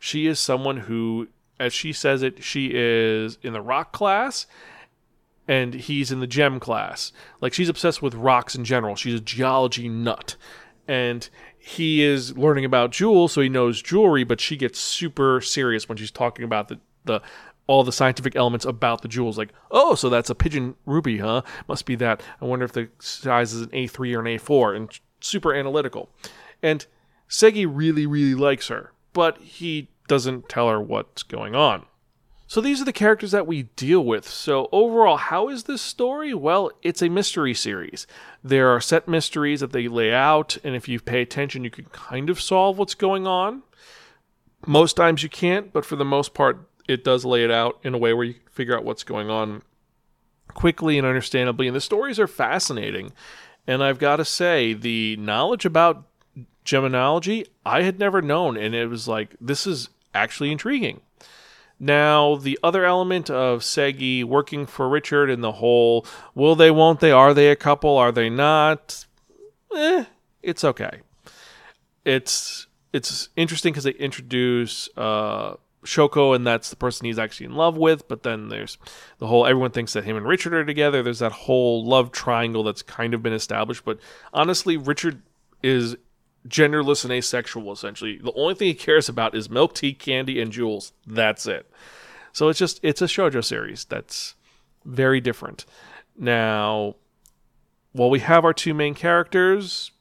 She 0.01 0.27
is 0.27 0.41
someone 0.41 0.79
who, 0.79 1.29
as 1.61 1.73
she 1.73 1.93
says 1.93 2.25
it, 2.25 2.43
she 2.43 2.73
is 2.75 3.39
in 3.41 3.53
the 3.53 3.61
rock 3.61 3.93
class 3.93 4.47
and 5.47 5.75
he's 5.75 6.11
in 6.11 6.19
the 6.19 6.27
gem 6.27 6.59
class. 6.59 7.13
Like, 7.41 7.55
she's 7.55 7.69
obsessed 7.69 8.03
with 8.03 8.15
rocks 8.15 8.57
in 8.57 8.65
general. 8.65 8.97
She's 8.97 9.15
a 9.15 9.21
geology 9.21 9.89
nut. 9.89 10.35
And 10.89 11.29
he 11.57 12.03
is 12.03 12.37
learning 12.37 12.65
about 12.65 12.91
jewels, 12.91 13.35
so 13.35 13.43
he 13.43 13.49
knows 13.49 13.81
jewelry, 13.81 14.25
but 14.25 14.41
she 14.41 14.57
gets 14.57 14.81
super 14.81 15.41
serious 15.41 15.89
when 15.89 15.99
she's 15.99 16.11
talking 16.11 16.45
about 16.45 16.67
the, 16.67 16.81
the 17.05 17.23
all 17.71 17.85
the 17.85 17.93
scientific 17.93 18.35
elements 18.35 18.65
about 18.65 19.01
the 19.01 19.07
jewels. 19.07 19.39
Like, 19.39 19.53
oh, 19.71 19.95
so 19.95 20.09
that's 20.09 20.29
a 20.29 20.35
pigeon 20.35 20.75
ruby, 20.87 21.19
huh? 21.19 21.43
Must 21.69 21.87
be 21.87 21.95
that. 21.95 22.21
I 22.41 22.45
wonder 22.45 22.65
if 22.65 22.73
the 22.73 22.89
size 22.99 23.53
is 23.53 23.63
an 23.63 23.69
A3 23.69 24.17
or 24.17 24.21
an 24.21 24.39
A4, 24.39 24.77
and 24.77 25.01
super 25.21 25.55
analytical. 25.55 26.11
And 26.65 26.85
Seigi 27.29 27.69
really, 27.71 28.07
really 28.07 28.35
likes 28.35 28.67
her, 28.67 28.93
but 29.13 29.39
he 29.39 29.89
doesn't 30.09 30.49
tell 30.49 30.69
her 30.69 30.81
what's 30.81 31.23
going 31.23 31.55
on. 31.55 31.87
So 32.49 32.61
these 32.61 32.83
are 32.83 32.85
the 32.85 32.93
characters 32.93 33.31
that 33.31 33.47
we 33.47 33.63
deal 33.77 34.05
with. 34.05 34.29
So 34.29 34.69
overall, 34.73 35.17
how 35.17 35.49
is 35.49 35.63
this 35.63 35.81
story? 35.81 36.35
Well, 36.35 36.73
it's 36.83 37.03
a 37.03 37.09
mystery 37.09 37.55
series. 37.55 38.09
There 38.43 38.69
are 38.75 38.81
set 38.81 39.07
mysteries 39.07 39.61
that 39.61 39.71
they 39.71 39.87
lay 39.87 40.13
out, 40.13 40.59
and 40.65 40.75
if 40.75 40.89
you 40.89 40.99
pay 40.99 41.23
attention, 41.23 41.63
you 41.63 41.71
can 41.71 41.85
kind 41.85 42.29
of 42.31 42.41
solve 42.41 42.79
what's 42.79 42.95
going 42.97 43.29
on. 43.29 43.63
Most 44.67 44.95
times 44.95 45.23
you 45.23 45.29
can't, 45.29 45.73
but 45.73 45.85
for 45.85 45.95
the 45.95 46.05
most 46.05 46.35
part, 46.35 46.67
it 46.91 47.05
does 47.05 47.25
lay 47.25 47.45
it 47.45 47.51
out 47.53 47.79
in 47.85 47.95
a 47.95 47.99
way 47.99 48.13
where 48.13 48.25
you 48.25 48.35
figure 48.51 48.77
out 48.77 48.85
what's 48.85 49.05
going 49.05 49.31
on 49.31 49.63
quickly 50.49 50.99
and 50.99 51.07
understandably. 51.07 51.69
And 51.69 51.77
the 51.77 51.81
stories 51.81 52.19
are 52.19 52.27
fascinating. 52.27 53.13
And 53.67 53.83
I've 53.83 54.01
got 54.01 54.17
to 54.17 54.25
say, 54.25 54.73
the 54.73 55.17
knowledge 55.17 55.65
about 55.65 56.05
geminology 56.65 57.47
I 57.65 57.83
had 57.83 57.99
never 57.99 58.21
known, 58.21 58.57
and 58.57 58.75
it 58.75 58.89
was 58.89 59.07
like, 59.07 59.37
this 59.41 59.67
is 59.67 59.89
actually 60.13 60.51
intriguing. 60.51 61.01
Now, 61.79 62.35
the 62.35 62.59
other 62.63 62.85
element 62.85 63.31
of 63.31 63.61
Seigi 63.61 64.25
working 64.25 64.67
for 64.67 64.89
Richard 64.89 65.31
and 65.31 65.43
the 65.43 65.53
whole 65.53 66.05
will 66.35 66.57
they, 66.57 66.71
won't 66.71 67.01
they, 67.01 67.13
are 67.13 67.33
they 67.33 67.51
a 67.51 67.57
couple, 67.57 67.97
are 67.97 68.13
they 68.13 68.29
not? 68.29 69.07
Eh, 69.75 70.05
it's 70.43 70.65
okay. 70.65 71.01
It's 72.05 72.67
it's 72.93 73.29
interesting 73.37 73.73
because 73.73 73.85
they 73.85 73.93
introduce 73.93 74.89
uh, 74.97 75.55
Shoko 75.85 76.37
and 76.37 76.47
that's 76.47 76.71
the 76.71 76.77
person 76.77 77.07
he's 77.07 77.19
actually 77.19 77.47
in 77.47 77.55
love 77.55 77.77
with, 77.77 78.07
but 78.07 78.23
then 78.23 78.49
there's 78.49 78.77
the 79.19 79.27
whole 79.27 79.47
everyone 79.47 79.71
thinks 79.71 79.95
that 79.95 80.05
him 80.05 80.17
and 80.17 80.27
Richard 80.27 80.53
are 80.53 80.65
together. 80.65 81.03
There's 81.03 81.21
that 81.21 81.33
whole 81.33 81.85
love 81.85 82.13
triangle 82.13 82.63
that's 82.63 82.83
kind 82.83 83.15
of 83.15 83.23
been 83.23 83.33
established, 83.33 83.85
but 83.85 83.99
honestly, 84.33 84.77
Richard 84.77 85.23
is 85.63 85.97
genderless 86.49 87.05
and 87.05 87.13
asexual 87.13 87.73
essentially. 87.73 88.19
The 88.19 88.33
only 88.35 88.55
thing 88.55 88.69
he 88.69 88.75
cares 88.75 89.09
about 89.09 89.35
is 89.35 89.49
milk 89.49 89.75
tea, 89.75 89.95
candy, 89.95 90.41
and 90.41 90.53
jewels. 90.53 90.93
That's 91.07 91.47
it. 91.47 91.71
So 92.33 92.49
it's 92.49 92.59
just 92.59 92.81
it's 92.83 93.03
a 93.03 93.07
shoujo 93.07 93.43
series 93.43 93.85
that's 93.85 94.35
very 94.85 95.21
different. 95.21 95.65
Now, 96.17 96.97
while 97.93 98.11
we 98.11 98.21
have 98.21 98.45
our 98.45 98.53
two 98.53 98.75
main 98.75 98.95
characters, 98.95 99.93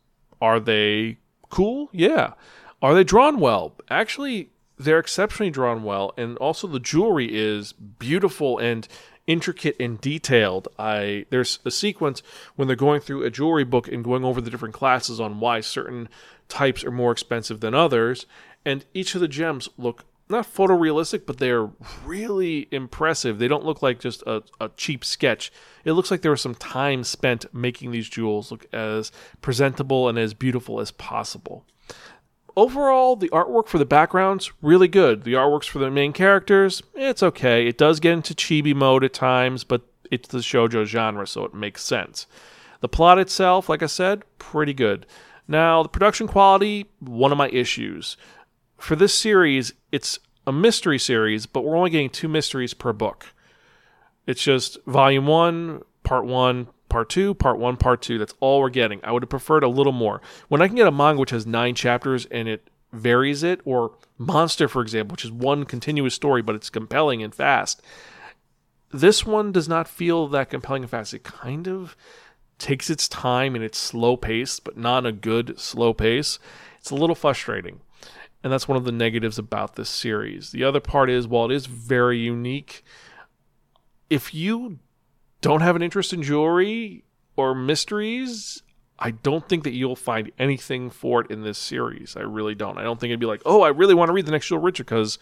are 0.41 0.59
they 0.59 1.17
cool? 1.49 1.89
Yeah. 1.91 2.33
Are 2.81 2.93
they 2.93 3.03
drawn 3.03 3.39
well? 3.39 3.75
Actually, 3.89 4.49
they're 4.79 4.99
exceptionally 4.99 5.51
drawn 5.51 5.83
well, 5.83 6.13
and 6.17 6.37
also 6.37 6.65
the 6.65 6.79
jewelry 6.79 7.27
is 7.31 7.73
beautiful 7.73 8.57
and 8.57 8.87
intricate 9.27 9.75
and 9.79 9.99
detailed. 10.01 10.69
I 10.79 11.25
there's 11.29 11.59
a 11.65 11.71
sequence 11.71 12.23
when 12.55 12.67
they're 12.67 12.77
going 12.77 13.01
through 13.01 13.23
a 13.23 13.29
jewelry 13.29 13.65
book 13.65 13.87
and 13.87 14.03
going 14.03 14.23
over 14.23 14.41
the 14.41 14.49
different 14.49 14.73
classes 14.73 15.19
on 15.19 15.39
why 15.39 15.59
certain 15.59 16.07
types 16.47 16.83
are 16.83 16.91
more 16.91 17.11
expensive 17.11 17.59
than 17.59 17.75
others, 17.75 18.25
and 18.65 18.85
each 18.93 19.13
of 19.13 19.21
the 19.21 19.27
gems 19.27 19.69
look 19.77 20.05
not 20.31 20.45
photorealistic, 20.45 21.25
but 21.25 21.39
they're 21.39 21.69
really 22.05 22.67
impressive. 22.71 23.39
They 23.39 23.47
don't 23.47 23.65
look 23.65 23.81
like 23.81 23.99
just 23.99 24.21
a, 24.27 24.43
a 24.61 24.69
cheap 24.77 25.03
sketch. 25.03 25.51
It 25.83 25.93
looks 25.93 26.11
like 26.11 26.21
there 26.21 26.31
was 26.31 26.41
some 26.41 26.53
time 26.53 27.03
spent 27.03 27.51
making 27.53 27.91
these 27.91 28.07
jewels 28.07 28.51
look 28.51 28.67
as 28.71 29.11
presentable 29.41 30.07
and 30.07 30.19
as 30.19 30.35
beautiful 30.35 30.79
as 30.79 30.91
possible. 30.91 31.65
Overall, 32.59 33.15
the 33.15 33.29
artwork 33.29 33.67
for 33.67 33.77
the 33.77 33.85
backgrounds 33.85 34.51
really 34.61 34.89
good. 34.89 35.23
The 35.23 35.31
artworks 35.31 35.69
for 35.69 35.79
the 35.79 35.89
main 35.89 36.11
characters, 36.11 36.83
it's 36.93 37.23
okay. 37.23 37.67
It 37.67 37.77
does 37.77 38.01
get 38.01 38.11
into 38.11 38.33
chibi 38.33 38.75
mode 38.75 39.05
at 39.05 39.13
times, 39.13 39.63
but 39.63 39.83
it's 40.11 40.27
the 40.27 40.39
shojo 40.39 40.83
genre, 40.83 41.25
so 41.25 41.45
it 41.45 41.53
makes 41.53 41.85
sense. 41.85 42.27
The 42.81 42.89
plot 42.89 43.17
itself, 43.17 43.69
like 43.69 43.81
I 43.81 43.85
said, 43.85 44.23
pretty 44.39 44.73
good. 44.73 45.05
Now, 45.47 45.83
the 45.83 45.87
production 45.87 46.27
quality, 46.27 46.89
one 46.99 47.31
of 47.31 47.37
my 47.37 47.47
issues 47.47 48.17
for 48.77 48.97
this 48.97 49.13
series, 49.13 49.71
it's 49.93 50.19
a 50.45 50.51
mystery 50.51 50.99
series, 50.99 51.45
but 51.45 51.63
we're 51.63 51.77
only 51.77 51.91
getting 51.91 52.09
two 52.09 52.27
mysteries 52.27 52.73
per 52.73 52.91
book. 52.91 53.27
It's 54.27 54.43
just 54.43 54.77
volume 54.85 55.27
one, 55.27 55.83
part 56.03 56.25
one, 56.25 56.67
part 56.89 57.09
two, 57.09 57.33
part 57.33 57.59
one, 57.59 57.77
part 57.77 58.01
two. 58.01 58.17
That's 58.17 58.33
all 58.39 58.59
we're 58.59 58.69
getting. 58.69 58.99
I 59.03 59.11
would 59.11 59.23
have 59.23 59.29
preferred 59.29 59.63
a 59.63 59.67
little 59.67 59.93
more. 59.93 60.21
When 60.47 60.61
I 60.61 60.67
can 60.67 60.75
get 60.75 60.87
a 60.87 60.91
manga 60.91 61.19
which 61.19 61.29
has 61.31 61.45
nine 61.45 61.75
chapters 61.75 62.25
and 62.25 62.47
it 62.47 62.69
varies 62.91 63.43
it, 63.43 63.61
or 63.65 63.93
Monster, 64.17 64.67
for 64.67 64.81
example, 64.81 65.13
which 65.13 65.25
is 65.25 65.31
one 65.31 65.63
continuous 65.65 66.15
story, 66.15 66.41
but 66.41 66.55
it's 66.55 66.69
compelling 66.69 67.23
and 67.23 67.33
fast. 67.33 67.81
This 68.91 69.25
one 69.25 69.51
does 69.51 69.69
not 69.69 69.87
feel 69.87 70.27
that 70.27 70.49
compelling 70.49 70.83
and 70.83 70.89
fast. 70.89 71.13
It 71.13 71.23
kind 71.23 71.67
of 71.67 71.95
takes 72.57 72.89
its 72.89 73.07
time 73.07 73.55
and 73.55 73.63
it's 73.63 73.77
slow 73.77 74.17
pace, 74.17 74.59
but 74.59 74.77
not 74.77 75.05
a 75.05 75.11
good 75.11 75.59
slow 75.59 75.93
pace. 75.93 76.39
It's 76.79 76.89
a 76.89 76.95
little 76.95 77.15
frustrating 77.15 77.81
and 78.43 78.53
that's 78.53 78.67
one 78.67 78.77
of 78.77 78.85
the 78.85 78.91
negatives 78.91 79.37
about 79.37 79.75
this 79.75 79.89
series. 79.89 80.51
The 80.51 80.63
other 80.63 80.79
part 80.79 81.09
is 81.09 81.27
while 81.27 81.45
it 81.45 81.53
is 81.53 81.65
very 81.65 82.19
unique, 82.19 82.83
if 84.09 84.33
you 84.33 84.79
don't 85.41 85.61
have 85.61 85.75
an 85.75 85.81
interest 85.81 86.13
in 86.13 86.23
jewelry 86.23 87.03
or 87.35 87.55
mysteries, 87.55 88.61
I 88.97 89.11
don't 89.11 89.47
think 89.47 89.63
that 89.63 89.73
you'll 89.73 89.95
find 89.95 90.31
anything 90.37 90.89
for 90.89 91.21
it 91.21 91.31
in 91.31 91.43
this 91.43 91.57
series. 91.57 92.15
I 92.17 92.21
really 92.21 92.55
don't. 92.55 92.77
I 92.77 92.83
don't 92.83 92.99
think 92.99 93.11
it'd 93.11 93.19
be 93.19 93.25
like, 93.25 93.41
oh, 93.45 93.61
I 93.61 93.69
really 93.69 93.93
want 93.93 94.09
to 94.09 94.13
read 94.13 94.25
the 94.25 94.31
next 94.31 94.47
Jewel 94.47 94.61
Richard 94.61 94.85
because 94.85 95.17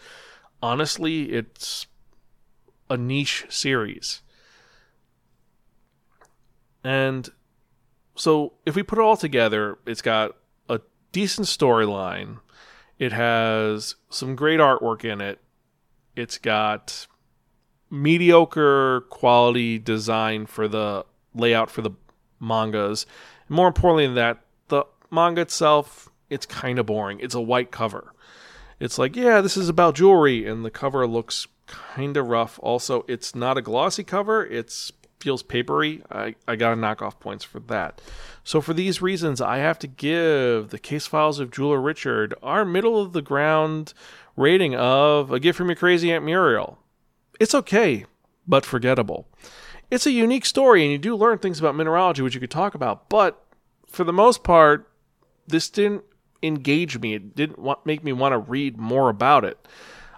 honestly, 0.62 1.32
it's 1.32 1.86
a 2.90 2.96
niche 2.96 3.46
series. 3.48 4.22
And 6.82 7.28
so 8.16 8.54
if 8.66 8.74
we 8.74 8.82
put 8.82 8.98
it 8.98 9.02
all 9.02 9.16
together, 9.16 9.78
it's 9.86 10.02
got 10.02 10.32
a 10.68 10.80
decent 11.12 11.46
storyline 11.46 12.38
it 12.98 13.12
has 13.12 13.94
some 14.10 14.34
great 14.34 14.58
artwork 14.58 15.04
in 15.04 15.20
it. 15.20 15.38
It's 16.16 16.38
got 16.38 17.06
mediocre 17.90 19.02
quality 19.08 19.78
design 19.78 20.46
for 20.46 20.68
the 20.68 21.04
layout 21.34 21.70
for 21.70 21.82
the 21.82 21.92
mangas. 22.40 23.06
More 23.48 23.68
importantly 23.68 24.06
than 24.06 24.14
that, 24.16 24.40
the 24.68 24.84
manga 25.10 25.42
itself, 25.42 26.08
it's 26.30 26.46
kind 26.46 26.78
of 26.78 26.86
boring. 26.86 27.20
It's 27.20 27.34
a 27.34 27.40
white 27.40 27.70
cover. 27.70 28.12
It's 28.80 28.98
like, 28.98 29.16
yeah, 29.16 29.40
this 29.40 29.56
is 29.56 29.68
about 29.68 29.96
jewelry, 29.96 30.46
and 30.46 30.64
the 30.64 30.70
cover 30.70 31.06
looks 31.06 31.46
kind 31.66 32.16
of 32.16 32.28
rough. 32.28 32.58
Also, 32.62 33.04
it's 33.08 33.34
not 33.34 33.58
a 33.58 33.62
glossy 33.62 34.04
cover. 34.04 34.44
It's 34.46 34.92
feels 35.20 35.42
papery. 35.42 36.02
I, 36.10 36.34
I 36.46 36.56
got 36.56 36.70
to 36.70 36.80
knock 36.80 37.02
off 37.02 37.18
points 37.18 37.44
for 37.44 37.60
that. 37.60 38.00
So, 38.44 38.60
for 38.60 38.72
these 38.72 39.02
reasons, 39.02 39.40
I 39.40 39.58
have 39.58 39.78
to 39.80 39.86
give 39.86 40.70
the 40.70 40.78
Case 40.78 41.06
Files 41.06 41.40
of 41.40 41.50
Jeweler 41.50 41.80
Richard 41.80 42.34
our 42.42 42.64
middle 42.64 43.00
of 43.00 43.12
the 43.12 43.22
ground 43.22 43.94
rating 44.36 44.74
of 44.74 45.32
A 45.32 45.40
Gift 45.40 45.58
from 45.58 45.68
Your 45.68 45.76
Crazy 45.76 46.12
Aunt 46.12 46.24
Muriel. 46.24 46.78
It's 47.38 47.54
okay, 47.54 48.04
but 48.46 48.66
forgettable. 48.66 49.28
It's 49.90 50.06
a 50.06 50.10
unique 50.10 50.44
story, 50.44 50.82
and 50.82 50.92
you 50.92 50.98
do 50.98 51.16
learn 51.16 51.38
things 51.38 51.58
about 51.58 51.74
mineralogy, 51.74 52.22
which 52.22 52.34
you 52.34 52.40
could 52.40 52.50
talk 52.50 52.74
about, 52.74 53.08
but 53.08 53.42
for 53.86 54.04
the 54.04 54.12
most 54.12 54.42
part, 54.42 54.90
this 55.46 55.70
didn't 55.70 56.04
engage 56.42 56.98
me. 56.98 57.14
It 57.14 57.34
didn't 57.34 57.58
want, 57.58 57.86
make 57.86 58.04
me 58.04 58.12
want 58.12 58.32
to 58.32 58.38
read 58.38 58.76
more 58.76 59.08
about 59.08 59.44
it. 59.44 59.66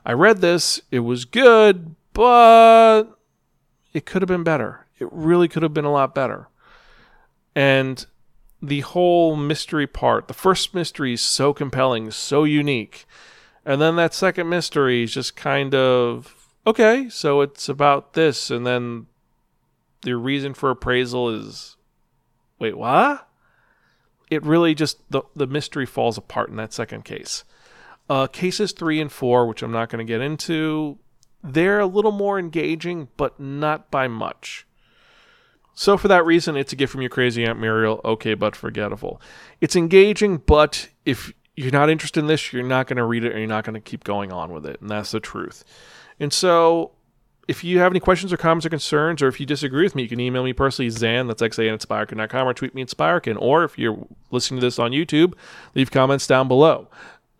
I 0.04 0.12
read 0.12 0.40
this, 0.40 0.80
it 0.90 1.00
was 1.00 1.24
good, 1.24 1.94
but 2.14 3.04
it 3.92 4.06
could 4.06 4.22
have 4.22 4.28
been 4.28 4.42
better. 4.42 4.86
It 4.98 5.08
really 5.12 5.48
could 5.48 5.62
have 5.62 5.74
been 5.74 5.84
a 5.84 5.92
lot 5.92 6.14
better. 6.14 6.48
And 7.54 8.04
the 8.62 8.80
whole 8.80 9.36
mystery 9.36 9.86
part, 9.86 10.28
the 10.28 10.34
first 10.34 10.74
mystery 10.74 11.14
is 11.14 11.22
so 11.22 11.52
compelling, 11.52 12.10
so 12.10 12.44
unique. 12.44 13.06
And 13.64 13.80
then 13.80 13.96
that 13.96 14.14
second 14.14 14.48
mystery 14.48 15.04
is 15.04 15.14
just 15.14 15.36
kind 15.36 15.74
of 15.74 16.39
okay, 16.70 17.08
so 17.08 17.40
it's 17.40 17.68
about 17.68 18.14
this. 18.14 18.50
And 18.50 18.66
then 18.66 19.06
the 20.02 20.16
reason 20.16 20.54
for 20.54 20.70
appraisal 20.70 21.28
is 21.28 21.76
wait, 22.58 22.76
what? 22.76 23.28
It 24.30 24.44
really 24.44 24.74
just, 24.74 24.98
the, 25.10 25.22
the 25.34 25.46
mystery 25.46 25.86
falls 25.86 26.16
apart 26.16 26.50
in 26.50 26.56
that 26.56 26.72
second 26.72 27.04
case. 27.04 27.44
Uh, 28.08 28.26
cases 28.26 28.72
three 28.72 29.00
and 29.00 29.10
four, 29.10 29.46
which 29.46 29.62
I'm 29.62 29.72
not 29.72 29.88
going 29.88 30.04
to 30.04 30.10
get 30.10 30.20
into, 30.20 30.98
they're 31.42 31.80
a 31.80 31.86
little 31.86 32.12
more 32.12 32.38
engaging, 32.38 33.08
but 33.16 33.40
not 33.40 33.90
by 33.90 34.08
much. 34.08 34.66
So 35.74 35.96
for 35.96 36.08
that 36.08 36.26
reason, 36.26 36.56
it's 36.56 36.72
a 36.72 36.76
gift 36.76 36.92
from 36.92 37.00
your 37.00 37.10
crazy 37.10 37.44
Aunt 37.44 37.58
Muriel. 37.58 38.00
Okay, 38.04 38.34
but 38.34 38.54
forgettable. 38.54 39.20
It's 39.60 39.74
engaging, 39.74 40.38
but 40.38 40.88
if 41.06 41.32
you're 41.60 41.72
not 41.72 41.90
interested 41.90 42.20
in 42.20 42.26
this, 42.26 42.52
you're 42.52 42.62
not 42.62 42.86
going 42.86 42.96
to 42.96 43.04
read 43.04 43.24
it, 43.24 43.32
and 43.32 43.38
you're 43.38 43.48
not 43.48 43.64
going 43.64 43.74
to 43.74 43.80
keep 43.80 44.02
going 44.04 44.32
on 44.32 44.50
with 44.52 44.64
it, 44.64 44.80
and 44.80 44.88
that's 44.88 45.10
the 45.10 45.20
truth. 45.20 45.62
And 46.18 46.32
so, 46.32 46.92
if 47.48 47.62
you 47.62 47.80
have 47.80 47.92
any 47.92 48.00
questions 48.00 48.32
or 48.32 48.36
comments 48.36 48.64
or 48.64 48.70
concerns, 48.70 49.20
or 49.20 49.28
if 49.28 49.40
you 49.40 49.46
disagree 49.46 49.82
with 49.82 49.94
me, 49.94 50.02
you 50.02 50.08
can 50.08 50.20
email 50.20 50.42
me 50.42 50.52
personally, 50.52 50.90
Xan, 50.90 51.26
that's 51.26 51.42
X-A-N 51.42 51.74
at 51.74 51.80
Spiraken.com, 51.80 52.48
or 52.48 52.54
tweet 52.54 52.74
me 52.74 52.82
at 52.82 52.88
Spiraken. 52.88 53.36
Or 53.38 53.64
if 53.64 53.78
you're 53.78 54.06
listening 54.30 54.60
to 54.60 54.66
this 54.66 54.78
on 54.78 54.92
YouTube, 54.92 55.34
leave 55.74 55.90
comments 55.90 56.26
down 56.26 56.48
below. 56.48 56.88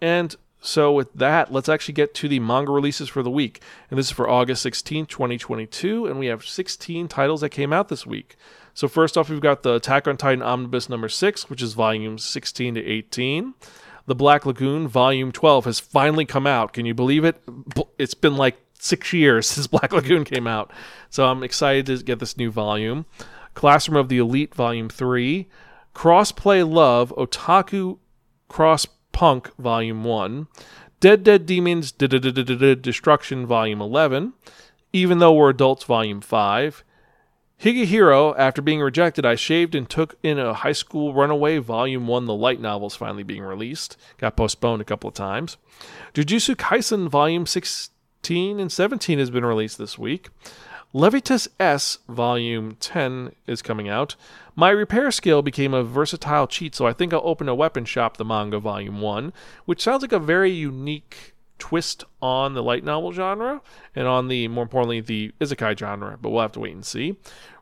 And 0.03 0.37
so, 0.61 0.93
with 0.93 1.13
that, 1.15 1.51
let's 1.51 1.71
actually 1.71 1.95
get 1.95 2.13
to 2.15 2.29
the 2.29 2.41
manga 2.41 2.73
releases 2.73 3.09
for 3.09 3.23
the 3.23 3.31
week. 3.31 3.63
And 3.89 3.99
this 3.99 4.07
is 4.07 4.13
for 4.13 4.29
August 4.29 4.63
16, 4.63 5.07
2022. 5.07 6.07
And 6.07 6.19
we 6.19 6.27
have 6.27 6.45
16 6.45 7.09
titles 7.09 7.41
that 7.41 7.49
came 7.49 7.73
out 7.73 7.89
this 7.89 8.05
week. 8.05 8.37
So, 8.75 8.87
first 8.87 9.17
off, 9.17 9.31
we've 9.31 9.41
got 9.41 9.63
the 9.63 9.77
Attack 9.77 10.07
on 10.07 10.19
Titan 10.19 10.43
Omnibus 10.43 10.91
number 10.91 11.09
6, 11.09 11.49
which 11.49 11.63
is 11.63 11.73
volumes 11.73 12.25
16 12.25 12.75
to 12.75 12.85
18. 12.85 13.55
The 14.07 14.15
Black 14.15 14.47
Lagoon, 14.47 14.89
volume 14.89 15.33
12, 15.33 15.67
has 15.67 15.81
finally 15.81 16.25
come 16.25 16.47
out. 16.47 16.73
Can 16.73 16.87
you 16.87 16.95
believe 16.95 17.25
it? 17.25 17.41
It's 17.99 18.15
been 18.15 18.37
like 18.37 18.57
six 18.75 19.13
years 19.13 19.47
since 19.49 19.67
Black 19.67 19.93
Lagoon 19.93 20.25
came 20.25 20.47
out. 20.47 20.73
So, 21.11 21.27
I'm 21.27 21.43
excited 21.43 21.87
to 21.87 22.03
get 22.03 22.19
this 22.19 22.37
new 22.37 22.51
volume. 22.51 23.07
Classroom 23.55 23.97
of 23.97 24.09
the 24.09 24.19
Elite, 24.19 24.55
volume 24.55 24.89
3. 24.89 25.49
Crossplay 25.95 26.69
Love, 26.69 27.13
Otaku 27.17 27.99
Cross 28.49 28.87
Punk 29.13 29.55
Volume 29.57 30.05
1, 30.05 30.47
Dead 31.01 31.25
Dead 31.25 31.47
Demons 31.47 31.93
Destruction 31.93 33.47
Volume 33.47 33.81
11, 33.81 34.33
Even 34.93 35.19
Though 35.19 35.33
We're 35.33 35.51
Adults 35.51 35.85
Volume 35.85 36.21
5, 36.21 36.85
Higehiro, 37.61 38.35
after 38.39 38.63
being 38.63 38.81
rejected, 38.81 39.27
I 39.27 39.35
shaved 39.35 39.75
and 39.75 39.89
took 39.89 40.15
in 40.23 40.39
a 40.39 40.55
high 40.55 40.73
school 40.73 41.13
runaway. 41.13 41.59
Volume 41.59 42.07
1, 42.07 42.25
the 42.25 42.35
light 42.35 42.59
novels 42.59 42.97
finally 42.97 43.23
being 43.23 43.43
released. 43.43 43.99
Got 44.17 44.37
postponed 44.37 44.81
a 44.81 44.85
couple 44.87 45.09
of 45.09 45.15
times. 45.15 45.59
Jujutsu 46.15 46.57
Kaisen 46.57 47.09
Volume 47.09 47.45
16 47.45 48.59
and 48.59 48.73
17 48.73 49.19
has 49.19 49.29
been 49.29 49.45
released 49.45 49.77
this 49.77 49.99
week. 49.99 50.31
Levitus 50.95 51.49
S 51.61 51.99
Volume 52.09 52.77
10 52.81 53.33
is 53.47 53.61
coming 53.61 53.91
out. 53.91 54.17
My 54.57 54.71
repair 54.71 55.11
skill 55.11 55.43
became 55.43 55.75
a 55.75 55.85
versatile 55.85 56.47
cheat, 56.47 56.75
so 56.75 56.87
I 56.87 56.95
think 56.95 57.13
I'll 57.13 57.21
open 57.23 57.49
a 57.49 57.55
weapon 57.55 57.85
shop, 57.85 58.17
the 58.17 58.25
manga 58.25 58.59
Volume 58.59 59.03
1, 59.03 59.35
which 59.67 59.83
sounds 59.83 60.01
like 60.01 60.13
a 60.13 60.19
very 60.19 60.51
unique 60.51 61.35
twist 61.61 62.05
on 62.21 62.55
the 62.55 62.63
light 62.63 62.83
novel 62.83 63.13
genre 63.13 63.61
and 63.95 64.09
on 64.09 64.27
the, 64.27 64.49
more 64.49 64.63
importantly, 64.63 65.01
the 65.01 65.33
isekai 65.41 65.79
genre, 65.79 66.19
but 66.21 66.31
we'll 66.31 66.43
have 66.43 66.53
to 66.53 66.61
wait 66.61 66.75
and 66.75 66.85
see. 66.85 67.17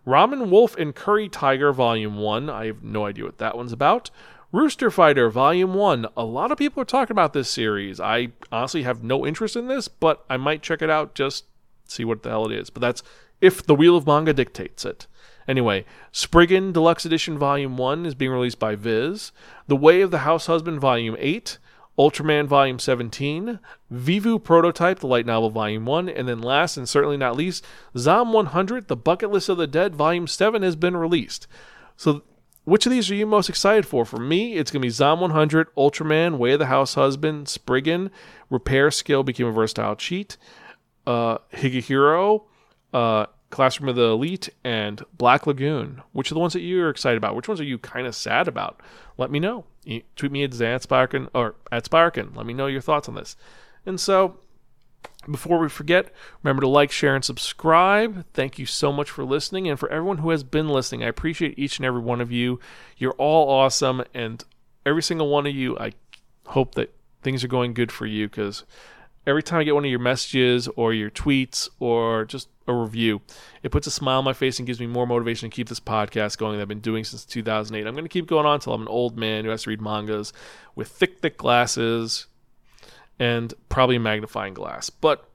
Ramen 0.07 0.49
Wolf 0.49 0.75
and 0.77 0.95
Curry 0.95 1.29
Tiger 1.29 1.73
Volume 1.73 2.17
1, 2.17 2.49
I 2.49 2.67
have 2.67 2.83
no 2.83 3.05
idea 3.05 3.25
what 3.25 3.39
that 3.39 3.57
one's 3.57 3.73
about. 3.73 4.11
Rooster 4.51 4.91
Fighter 4.91 5.29
Volume 5.29 5.75
1. 5.75 6.07
A 6.17 6.25
lot 6.25 6.51
of 6.51 6.57
people 6.57 6.81
are 6.81 6.87
talking 6.87 7.13
about 7.13 7.35
this 7.35 7.51
series. 7.51 8.01
I 8.01 8.29
honestly 8.51 8.85
have 8.85 9.05
no 9.05 9.27
interest 9.27 9.57
in 9.57 9.69
this, 9.69 9.89
but 9.89 10.25
I 10.31 10.39
might 10.39 10.63
check 10.63 10.81
it 10.81 10.89
out 10.89 11.15
just 11.15 11.45
see 11.87 12.05
what 12.05 12.23
the 12.23 12.31
hell 12.31 12.51
it 12.51 12.59
is. 12.59 12.71
But 12.71 12.81
that's 12.81 13.03
if 13.43 13.65
the 13.65 13.75
Wheel 13.75 13.95
of 13.95 14.07
Manga 14.07 14.33
dictates 14.33 14.87
it. 14.87 15.07
Anyway, 15.47 15.85
Spriggan 16.13 16.73
Deluxe 16.73 17.05
Edition 17.05 17.39
Volume 17.39 17.77
1 17.77 18.07
is 18.07 18.15
being 18.15 18.31
released 18.31 18.59
by 18.59 18.75
Viz. 18.75 19.33
The 19.67 19.77
Way 19.77 20.01
of 20.01 20.11
the 20.11 20.19
House 20.19 20.47
Husband 20.47 20.81
Volume 20.81 21.17
8. 21.19 21.59
Ultraman 21.99 22.47
Volume 22.47 22.79
17, 22.79 23.59
Vivy 23.91 24.39
Prototype, 24.39 25.01
the 25.01 25.07
light 25.09 25.27
novel 25.27 25.51
Volume 25.51 25.85
1, 25.85 26.09
and 26.09 26.29
then 26.29 26.41
last 26.41 26.77
and 26.77 26.89
certainly 26.89 27.17
not 27.17 27.37
least, 27.37 27.65
Zom 27.97 28.33
100, 28.33 28.87
The 28.87 28.97
Bucket 28.97 29.31
List 29.31 29.49
of 29.49 29.57
the 29.57 29.67
Dead 29.67 29.97
Volume 29.97 30.29
7 30.29 30.63
has 30.63 30.77
been 30.77 30.97
released. 30.97 31.49
So 31.97 32.23
which 32.69 32.85
of 32.85 32.93
these 32.93 33.11
are 33.11 33.15
you 33.15 33.27
most 33.27 33.49
excited 33.49 33.87
for? 33.87 34.05
For 34.05 34.19
me, 34.19 34.55
it's 34.55 34.71
going 34.71 34.83
to 34.83 34.87
be 34.87 34.91
Zom 34.91 35.21
100, 35.21 35.75
Ultraman, 35.75 36.37
Way 36.37 36.53
of 36.53 36.59
the 36.59 36.67
House 36.67 36.95
Husband, 36.95 37.49
Spriggan, 37.49 38.11
Repair 38.51 38.91
Skill 38.91 39.23
Became 39.23 39.47
a 39.47 39.53
Versatile 39.53 39.97
Cheat, 39.97 40.37
uh, 41.07 41.39
uh, 42.93 43.27
Classroom 43.51 43.89
of 43.89 43.97
the 43.97 44.03
Elite, 44.03 44.51
and 44.63 45.03
Black 45.17 45.47
Lagoon. 45.47 46.03
Which 46.13 46.31
are 46.31 46.35
the 46.35 46.41
ones 46.41 46.53
that 46.53 46.61
you're 46.61 46.91
excited 46.91 47.17
about? 47.17 47.35
Which 47.35 47.49
ones 47.49 47.59
are 47.59 47.65
you 47.65 47.79
kind 47.79 48.07
of 48.07 48.15
sad 48.15 48.47
about? 48.47 48.81
Let 49.17 49.31
me 49.31 49.41
know. 49.41 49.65
Tweet 50.17 50.33
me 50.33 50.45
at 50.45 50.51
Zansparkin 50.51 51.29
or 51.35 51.55
at 51.73 51.85
Spiraken. 51.85 52.37
Let 52.37 52.47
me 52.47 52.55
know 52.55 52.67
your 52.67 52.81
thoughts 52.81 53.09
on 53.09 53.15
this. 53.15 53.37
And 53.87 53.99
so, 53.99 54.41
before 55.31 55.59
we 55.59 55.69
forget, 55.69 56.13
remember 56.43 56.63
to 56.63 56.69
like, 56.69 56.91
share, 56.91 57.15
and 57.15 57.25
subscribe. 57.25 58.25
Thank 58.33 58.59
you 58.59 58.67
so 58.67 58.93
much 58.93 59.11
for 59.11 59.25
listening. 59.25 59.69
And 59.69 59.79
for 59.79 59.89
everyone 59.91 60.19
who 60.19 60.31
has 60.31 60.45
been 60.45 60.69
listening, 60.69 61.05
I 61.05 61.09
appreciate 61.09 61.59
each 61.59 61.79
and 61.79 61.87
every 61.87 62.01
one 62.01 62.21
of 62.21 62.31
you. 62.31 62.61
You're 62.97 63.13
all 63.13 63.49
awesome. 63.49 64.05
And 64.13 64.45
every 64.85 65.03
single 65.03 65.29
one 65.29 65.47
of 65.47 65.55
you, 65.55 65.79
I 65.79 65.93
hope 66.47 66.75
that 66.75 66.95
things 67.23 67.43
are 67.45 67.49
going 67.49 67.75
good 67.75 67.93
for 67.93 68.07
you 68.07 68.29
because 68.29 68.65
every 69.29 69.43
time 69.43 69.61
I 69.61 69.65
get 69.65 69.75
one 69.75 69.85
of 69.85 69.91
your 69.91 70.01
messages 70.01 70.69
or 70.69 70.95
your 70.95 71.11
tweets 71.11 71.69
or 71.79 72.25
just 72.25 72.49
a 72.67 72.73
review, 72.73 73.21
it 73.63 73.71
puts 73.71 73.87
a 73.87 73.91
smile 73.91 74.19
on 74.19 74.25
my 74.25 74.33
face 74.33 74.59
and 74.59 74.67
gives 74.67 74.81
me 74.81 74.87
more 74.87 75.07
motivation 75.07 75.51
to 75.51 75.55
keep 75.55 75.69
this 75.69 75.81
podcast 75.81 76.39
going 76.39 76.57
that 76.57 76.63
I've 76.63 76.69
been 76.69 76.81
doing 76.81 77.05
since 77.05 77.27
2008. 77.27 77.87
I'm 77.87 77.95
going 77.95 78.07
to 78.07 78.09
keep 78.09 78.27
going 78.27 78.47
on 78.47 78.55
until 78.55 78.73
I'm 78.73 78.81
an 78.83 78.89
old 78.89 79.19
man 79.19 79.45
who 79.45 79.51
has 79.51 79.65
to 79.65 79.71
read 79.71 79.83
mangas 79.83 80.33
with 80.75 80.89
thick, 80.89 81.19
thick 81.19 81.37
glasses 81.37 82.27
and 83.19 83.53
probably 83.69 83.97
a 83.97 84.01
magnifying 84.01 84.55
glass. 84.55 84.89
But 84.89 85.29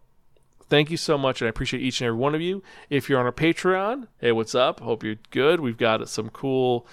thank 0.69 0.89
you 0.89 0.97
so 0.97 1.15
much, 1.15 1.39
and 1.41 1.45
I 1.45 1.49
appreciate 1.49 1.83
each 1.83 2.01
and 2.01 2.07
every 2.07 2.19
one 2.19 2.33
of 2.33 2.41
you. 2.41 2.63
If 2.89 3.09
you're 3.09 3.19
on 3.19 3.27
our 3.27 3.31
Patreon, 3.31 4.07
hey, 4.19 4.31
what's 4.31 4.55
up? 4.55 4.79
Hope 4.79 5.03
you're 5.03 5.17
good. 5.29 5.59
We've 5.59 5.77
got 5.77 6.09
some 6.09 6.29
cool, 6.29 6.87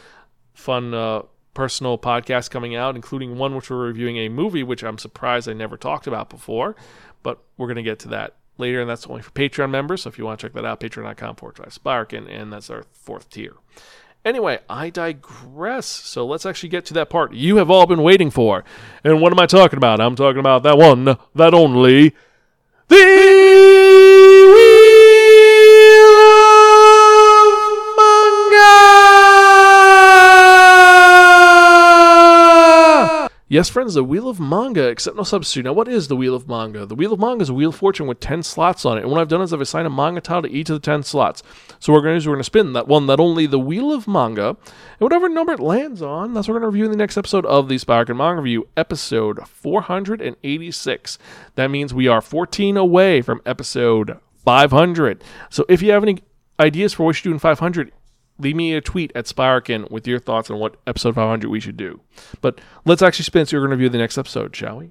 fun, 0.52 0.92
uh, 0.92 1.23
personal 1.54 1.99
podcasts 1.99 2.50
coming 2.50 2.75
out, 2.75 2.97
including 2.97 3.37
one 3.37 3.54
which 3.54 3.71
we're 3.71 3.87
reviewing 3.87 4.16
a 4.19 4.28
movie, 4.28 4.62
which 4.62 4.83
I'm 4.83 4.99
surprised 4.99 5.49
I 5.49 5.52
never 5.52 5.76
talked 5.76 6.07
about 6.07 6.30
before, 6.30 6.76
but 7.23 7.42
we're 7.57 7.66
going 7.66 7.76
to 7.76 7.83
get 7.83 7.99
to 8.00 8.09
that 8.09 8.37
later, 8.59 8.80
and 8.80 8.88
that's 8.90 9.07
only 9.07 9.23
for 9.23 9.30
Patreon 9.30 9.71
members. 9.71 10.02
So 10.02 10.09
if 10.09 10.19
you 10.19 10.25
want 10.25 10.40
to 10.40 10.47
check 10.47 10.54
that 10.54 10.64
out, 10.64 10.80
patreon.com 10.80 11.37
forward 11.37 11.57
slash 11.57 11.78
Spiraken, 11.78 12.30
and 12.30 12.52
that's 12.52 12.71
our 12.71 12.85
fourth 12.92 13.30
tier. 13.30 13.54
Anyway, 14.25 14.59
I 14.69 14.90
digress. 14.90 15.87
So 15.87 16.26
let's 16.26 16.45
actually 16.45 16.69
get 16.69 16.85
to 16.87 16.95
that 16.95 17.09
part 17.09 17.33
you 17.33 17.57
have 17.57 17.71
all 17.71 17.87
been 17.87 18.02
waiting 18.02 18.30
for. 18.30 18.64
And 19.02 19.21
what 19.21 19.33
am 19.33 19.40
I 19.40 19.47
talking 19.47 19.78
about? 19.78 20.00
I'm 20.00 20.14
talking 20.14 20.40
about 20.40 20.62
that 20.64 20.76
one, 20.76 21.16
that 21.35 21.54
only, 21.54 22.14
the 22.88 24.69
Yes, 33.52 33.69
friends, 33.69 33.95
the 33.95 34.04
Wheel 34.04 34.28
of 34.28 34.38
Manga, 34.38 34.87
except 34.87 35.16
no 35.16 35.25
substitute. 35.25 35.64
Now, 35.64 35.73
what 35.73 35.88
is 35.88 36.07
the 36.07 36.14
Wheel 36.14 36.37
of 36.37 36.49
Manga? 36.49 36.87
The 36.87 36.95
Wheel 36.95 37.14
of 37.14 37.19
Manga 37.19 37.42
is 37.42 37.49
a 37.49 37.52
Wheel 37.52 37.71
of 37.71 37.75
Fortune 37.75 38.07
with 38.07 38.21
10 38.21 38.45
slots 38.45 38.85
on 38.85 38.97
it. 38.97 39.00
And 39.00 39.11
what 39.11 39.21
I've 39.21 39.26
done 39.26 39.42
is 39.42 39.52
I've 39.52 39.61
assigned 39.61 39.88
a 39.88 39.90
manga 39.90 40.21
title 40.21 40.42
to 40.42 40.52
each 40.52 40.71
of 40.71 40.75
the 40.75 40.87
10 40.87 41.02
slots. 41.02 41.42
So 41.80 41.92
we're 41.92 42.00
going 42.00 42.21
to 42.21 42.28
we're 42.28 42.37
going 42.37 42.42
to 42.42 42.45
spin 42.45 42.75
that 42.75 42.87
one, 42.87 43.09
that 43.09 43.19
only 43.19 43.47
the 43.47 43.59
Wheel 43.59 43.92
of 43.92 44.07
Manga, 44.07 44.50
and 44.50 44.57
whatever 45.00 45.28
number 45.28 45.52
it 45.52 45.59
lands 45.59 46.00
on, 46.00 46.33
that's 46.33 46.47
what 46.47 46.54
we're 46.54 46.61
going 46.61 46.71
to 46.71 46.75
review 46.76 46.85
in 46.85 46.92
the 46.92 46.97
next 46.97 47.16
episode 47.16 47.45
of 47.45 47.69
the 47.69 47.75
Spiraken 47.75 48.16
Manga 48.16 48.40
Review, 48.40 48.69
episode 48.76 49.45
486. 49.49 51.19
That 51.57 51.73
means 51.73 51.92
we 51.92 52.07
are 52.07 52.21
14 52.21 52.76
away 52.76 53.21
from 53.21 53.42
episode 53.45 54.16
500. 54.45 55.25
So 55.49 55.64
if 55.69 55.83
you 55.83 55.90
have 55.90 56.04
any 56.04 56.23
ideas 56.61 56.92
for 56.92 57.04
what 57.04 57.16
should 57.16 57.25
do 57.25 57.33
in 57.33 57.40
500, 57.40 57.90
leave 58.40 58.56
me 58.56 58.75
a 58.75 58.80
tweet 58.80 59.12
at 59.14 59.26
Spiraken 59.26 59.90
with 59.90 60.06
your 60.06 60.18
thoughts 60.18 60.50
on 60.50 60.59
what 60.59 60.76
episode 60.87 61.14
500 61.14 61.49
we 61.49 61.61
should 61.61 61.76
do. 61.76 62.00
But 62.40 62.61
let's 62.85 63.02
actually 63.02 63.25
spin 63.25 63.47
so 63.47 63.56
we're 63.56 63.66
going 63.66 63.70
to 63.70 63.76
review 63.76 63.88
the 63.90 63.99
next 63.99 64.18
episode, 64.18 64.56
shall 64.56 64.78
we? 64.78 64.90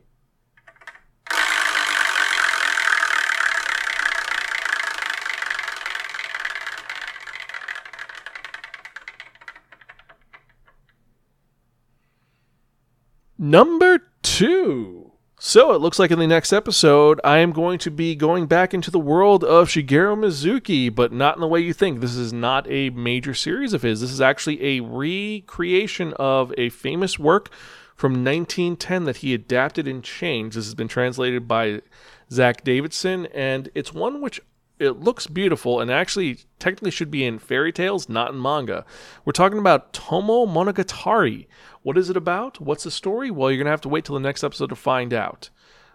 Number 13.41 13.99
two. 14.21 15.08
So 15.41 15.71
it 15.71 15.79
looks 15.79 15.99
like 15.99 16.11
in 16.11 16.19
the 16.19 16.27
next 16.27 16.51
episode, 16.51 17.21
I 17.23 17.37
am 17.37 17.53
going 17.53 17.79
to 17.79 17.89
be 17.89 18.13
going 18.13 18.45
back 18.45 18.73
into 18.73 18.91
the 18.91 18.99
world 18.99 19.41
of 19.45 19.69
Shigeru 19.69 20.17
Mizuki, 20.17 20.93
but 20.93 21.13
not 21.13 21.35
in 21.35 21.41
the 21.41 21.47
way 21.47 21.61
you 21.61 21.71
think. 21.71 22.01
This 22.01 22.17
is 22.17 22.33
not 22.33 22.69
a 22.69 22.89
major 22.89 23.33
series 23.33 23.71
of 23.71 23.81
his. 23.81 24.01
This 24.01 24.11
is 24.11 24.19
actually 24.19 24.61
a 24.61 24.81
recreation 24.81 26.11
of 26.17 26.53
a 26.57 26.67
famous 26.67 27.17
work 27.17 27.49
from 27.95 28.15
1910 28.15 29.05
that 29.05 29.17
he 29.17 29.33
adapted 29.33 29.87
and 29.87 30.03
changed. 30.03 30.57
This 30.57 30.65
has 30.65 30.75
been 30.75 30.89
translated 30.89 31.47
by 31.47 31.83
Zack 32.29 32.65
Davisson, 32.65 33.25
and 33.33 33.69
it's 33.73 33.93
one 33.93 34.19
which 34.19 34.41
it 34.79 34.91
looks 35.01 35.27
beautiful 35.27 35.79
and 35.79 35.91
actually 35.91 36.39
technically 36.57 36.91
should 36.91 37.11
be 37.11 37.25
in 37.25 37.37
fairy 37.37 37.71
tales, 37.71 38.09
not 38.09 38.31
in 38.31 38.41
manga. 38.41 38.85
We're 39.25 39.33
talking 39.33 39.59
about 39.59 39.93
Tono 39.93 40.45
Monogatari. 40.45 41.47
What 41.83 41.97
is 41.97 42.09
it 42.09 42.17
about? 42.17 42.59
What's 42.59 42.85
the 42.85 42.91
story? 42.91 43.29
Well, 43.29 43.51
you're 43.51 43.57
going 43.57 43.65
to 43.65 43.71
have 43.71 43.81
to 43.81 43.89
wait 43.89 44.05
till 44.05 44.15
the 44.15 44.21
next 44.21 44.43
episode 44.43 44.69
to 44.69 44.75
find 44.75 45.13
out. 45.13 45.49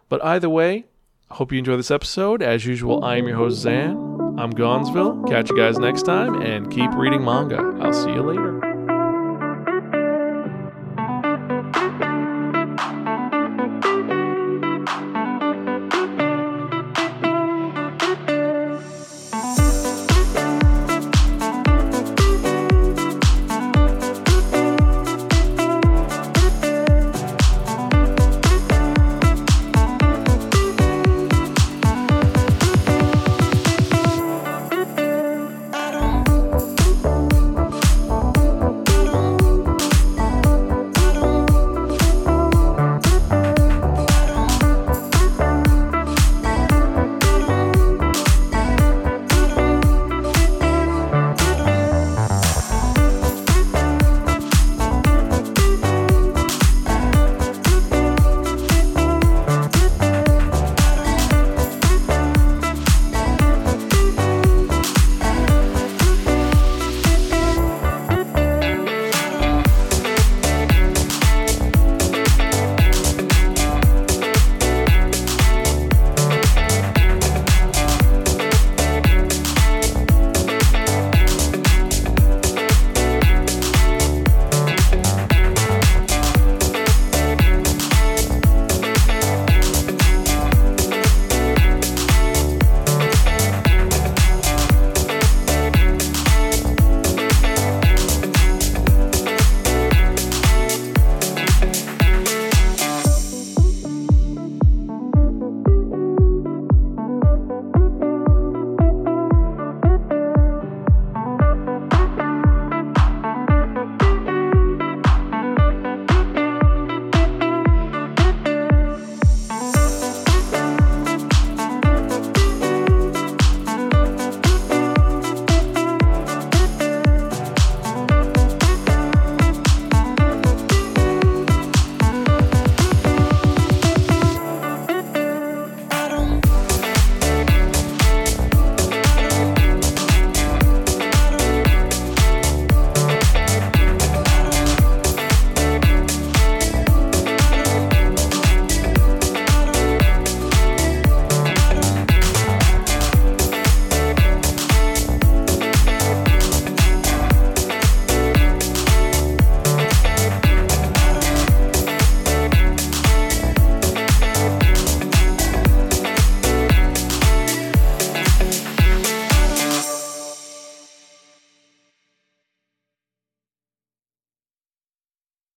But 0.08 0.24
either 0.24 0.48
way, 0.48 0.84
I 1.30 1.34
hope 1.34 1.50
you 1.50 1.58
enjoy 1.58 1.76
this 1.76 1.90
episode. 1.90 2.42
As 2.42 2.66
usual, 2.66 3.04
I 3.04 3.16
am 3.16 3.26
your 3.26 3.36
host, 3.36 3.64
Xan. 3.64 4.38
I'm 4.38 4.50
Gonzville. 4.50 5.24
Catch 5.24 5.50
you 5.50 5.56
guys 5.56 5.78
next 5.78 6.02
time 6.02 6.42
and 6.42 6.70
keep 6.70 6.92
reading 6.94 7.24
manga. 7.24 7.78
I'll 7.80 7.92
see 7.92 8.10
you 8.10 8.22
later. 8.22 8.73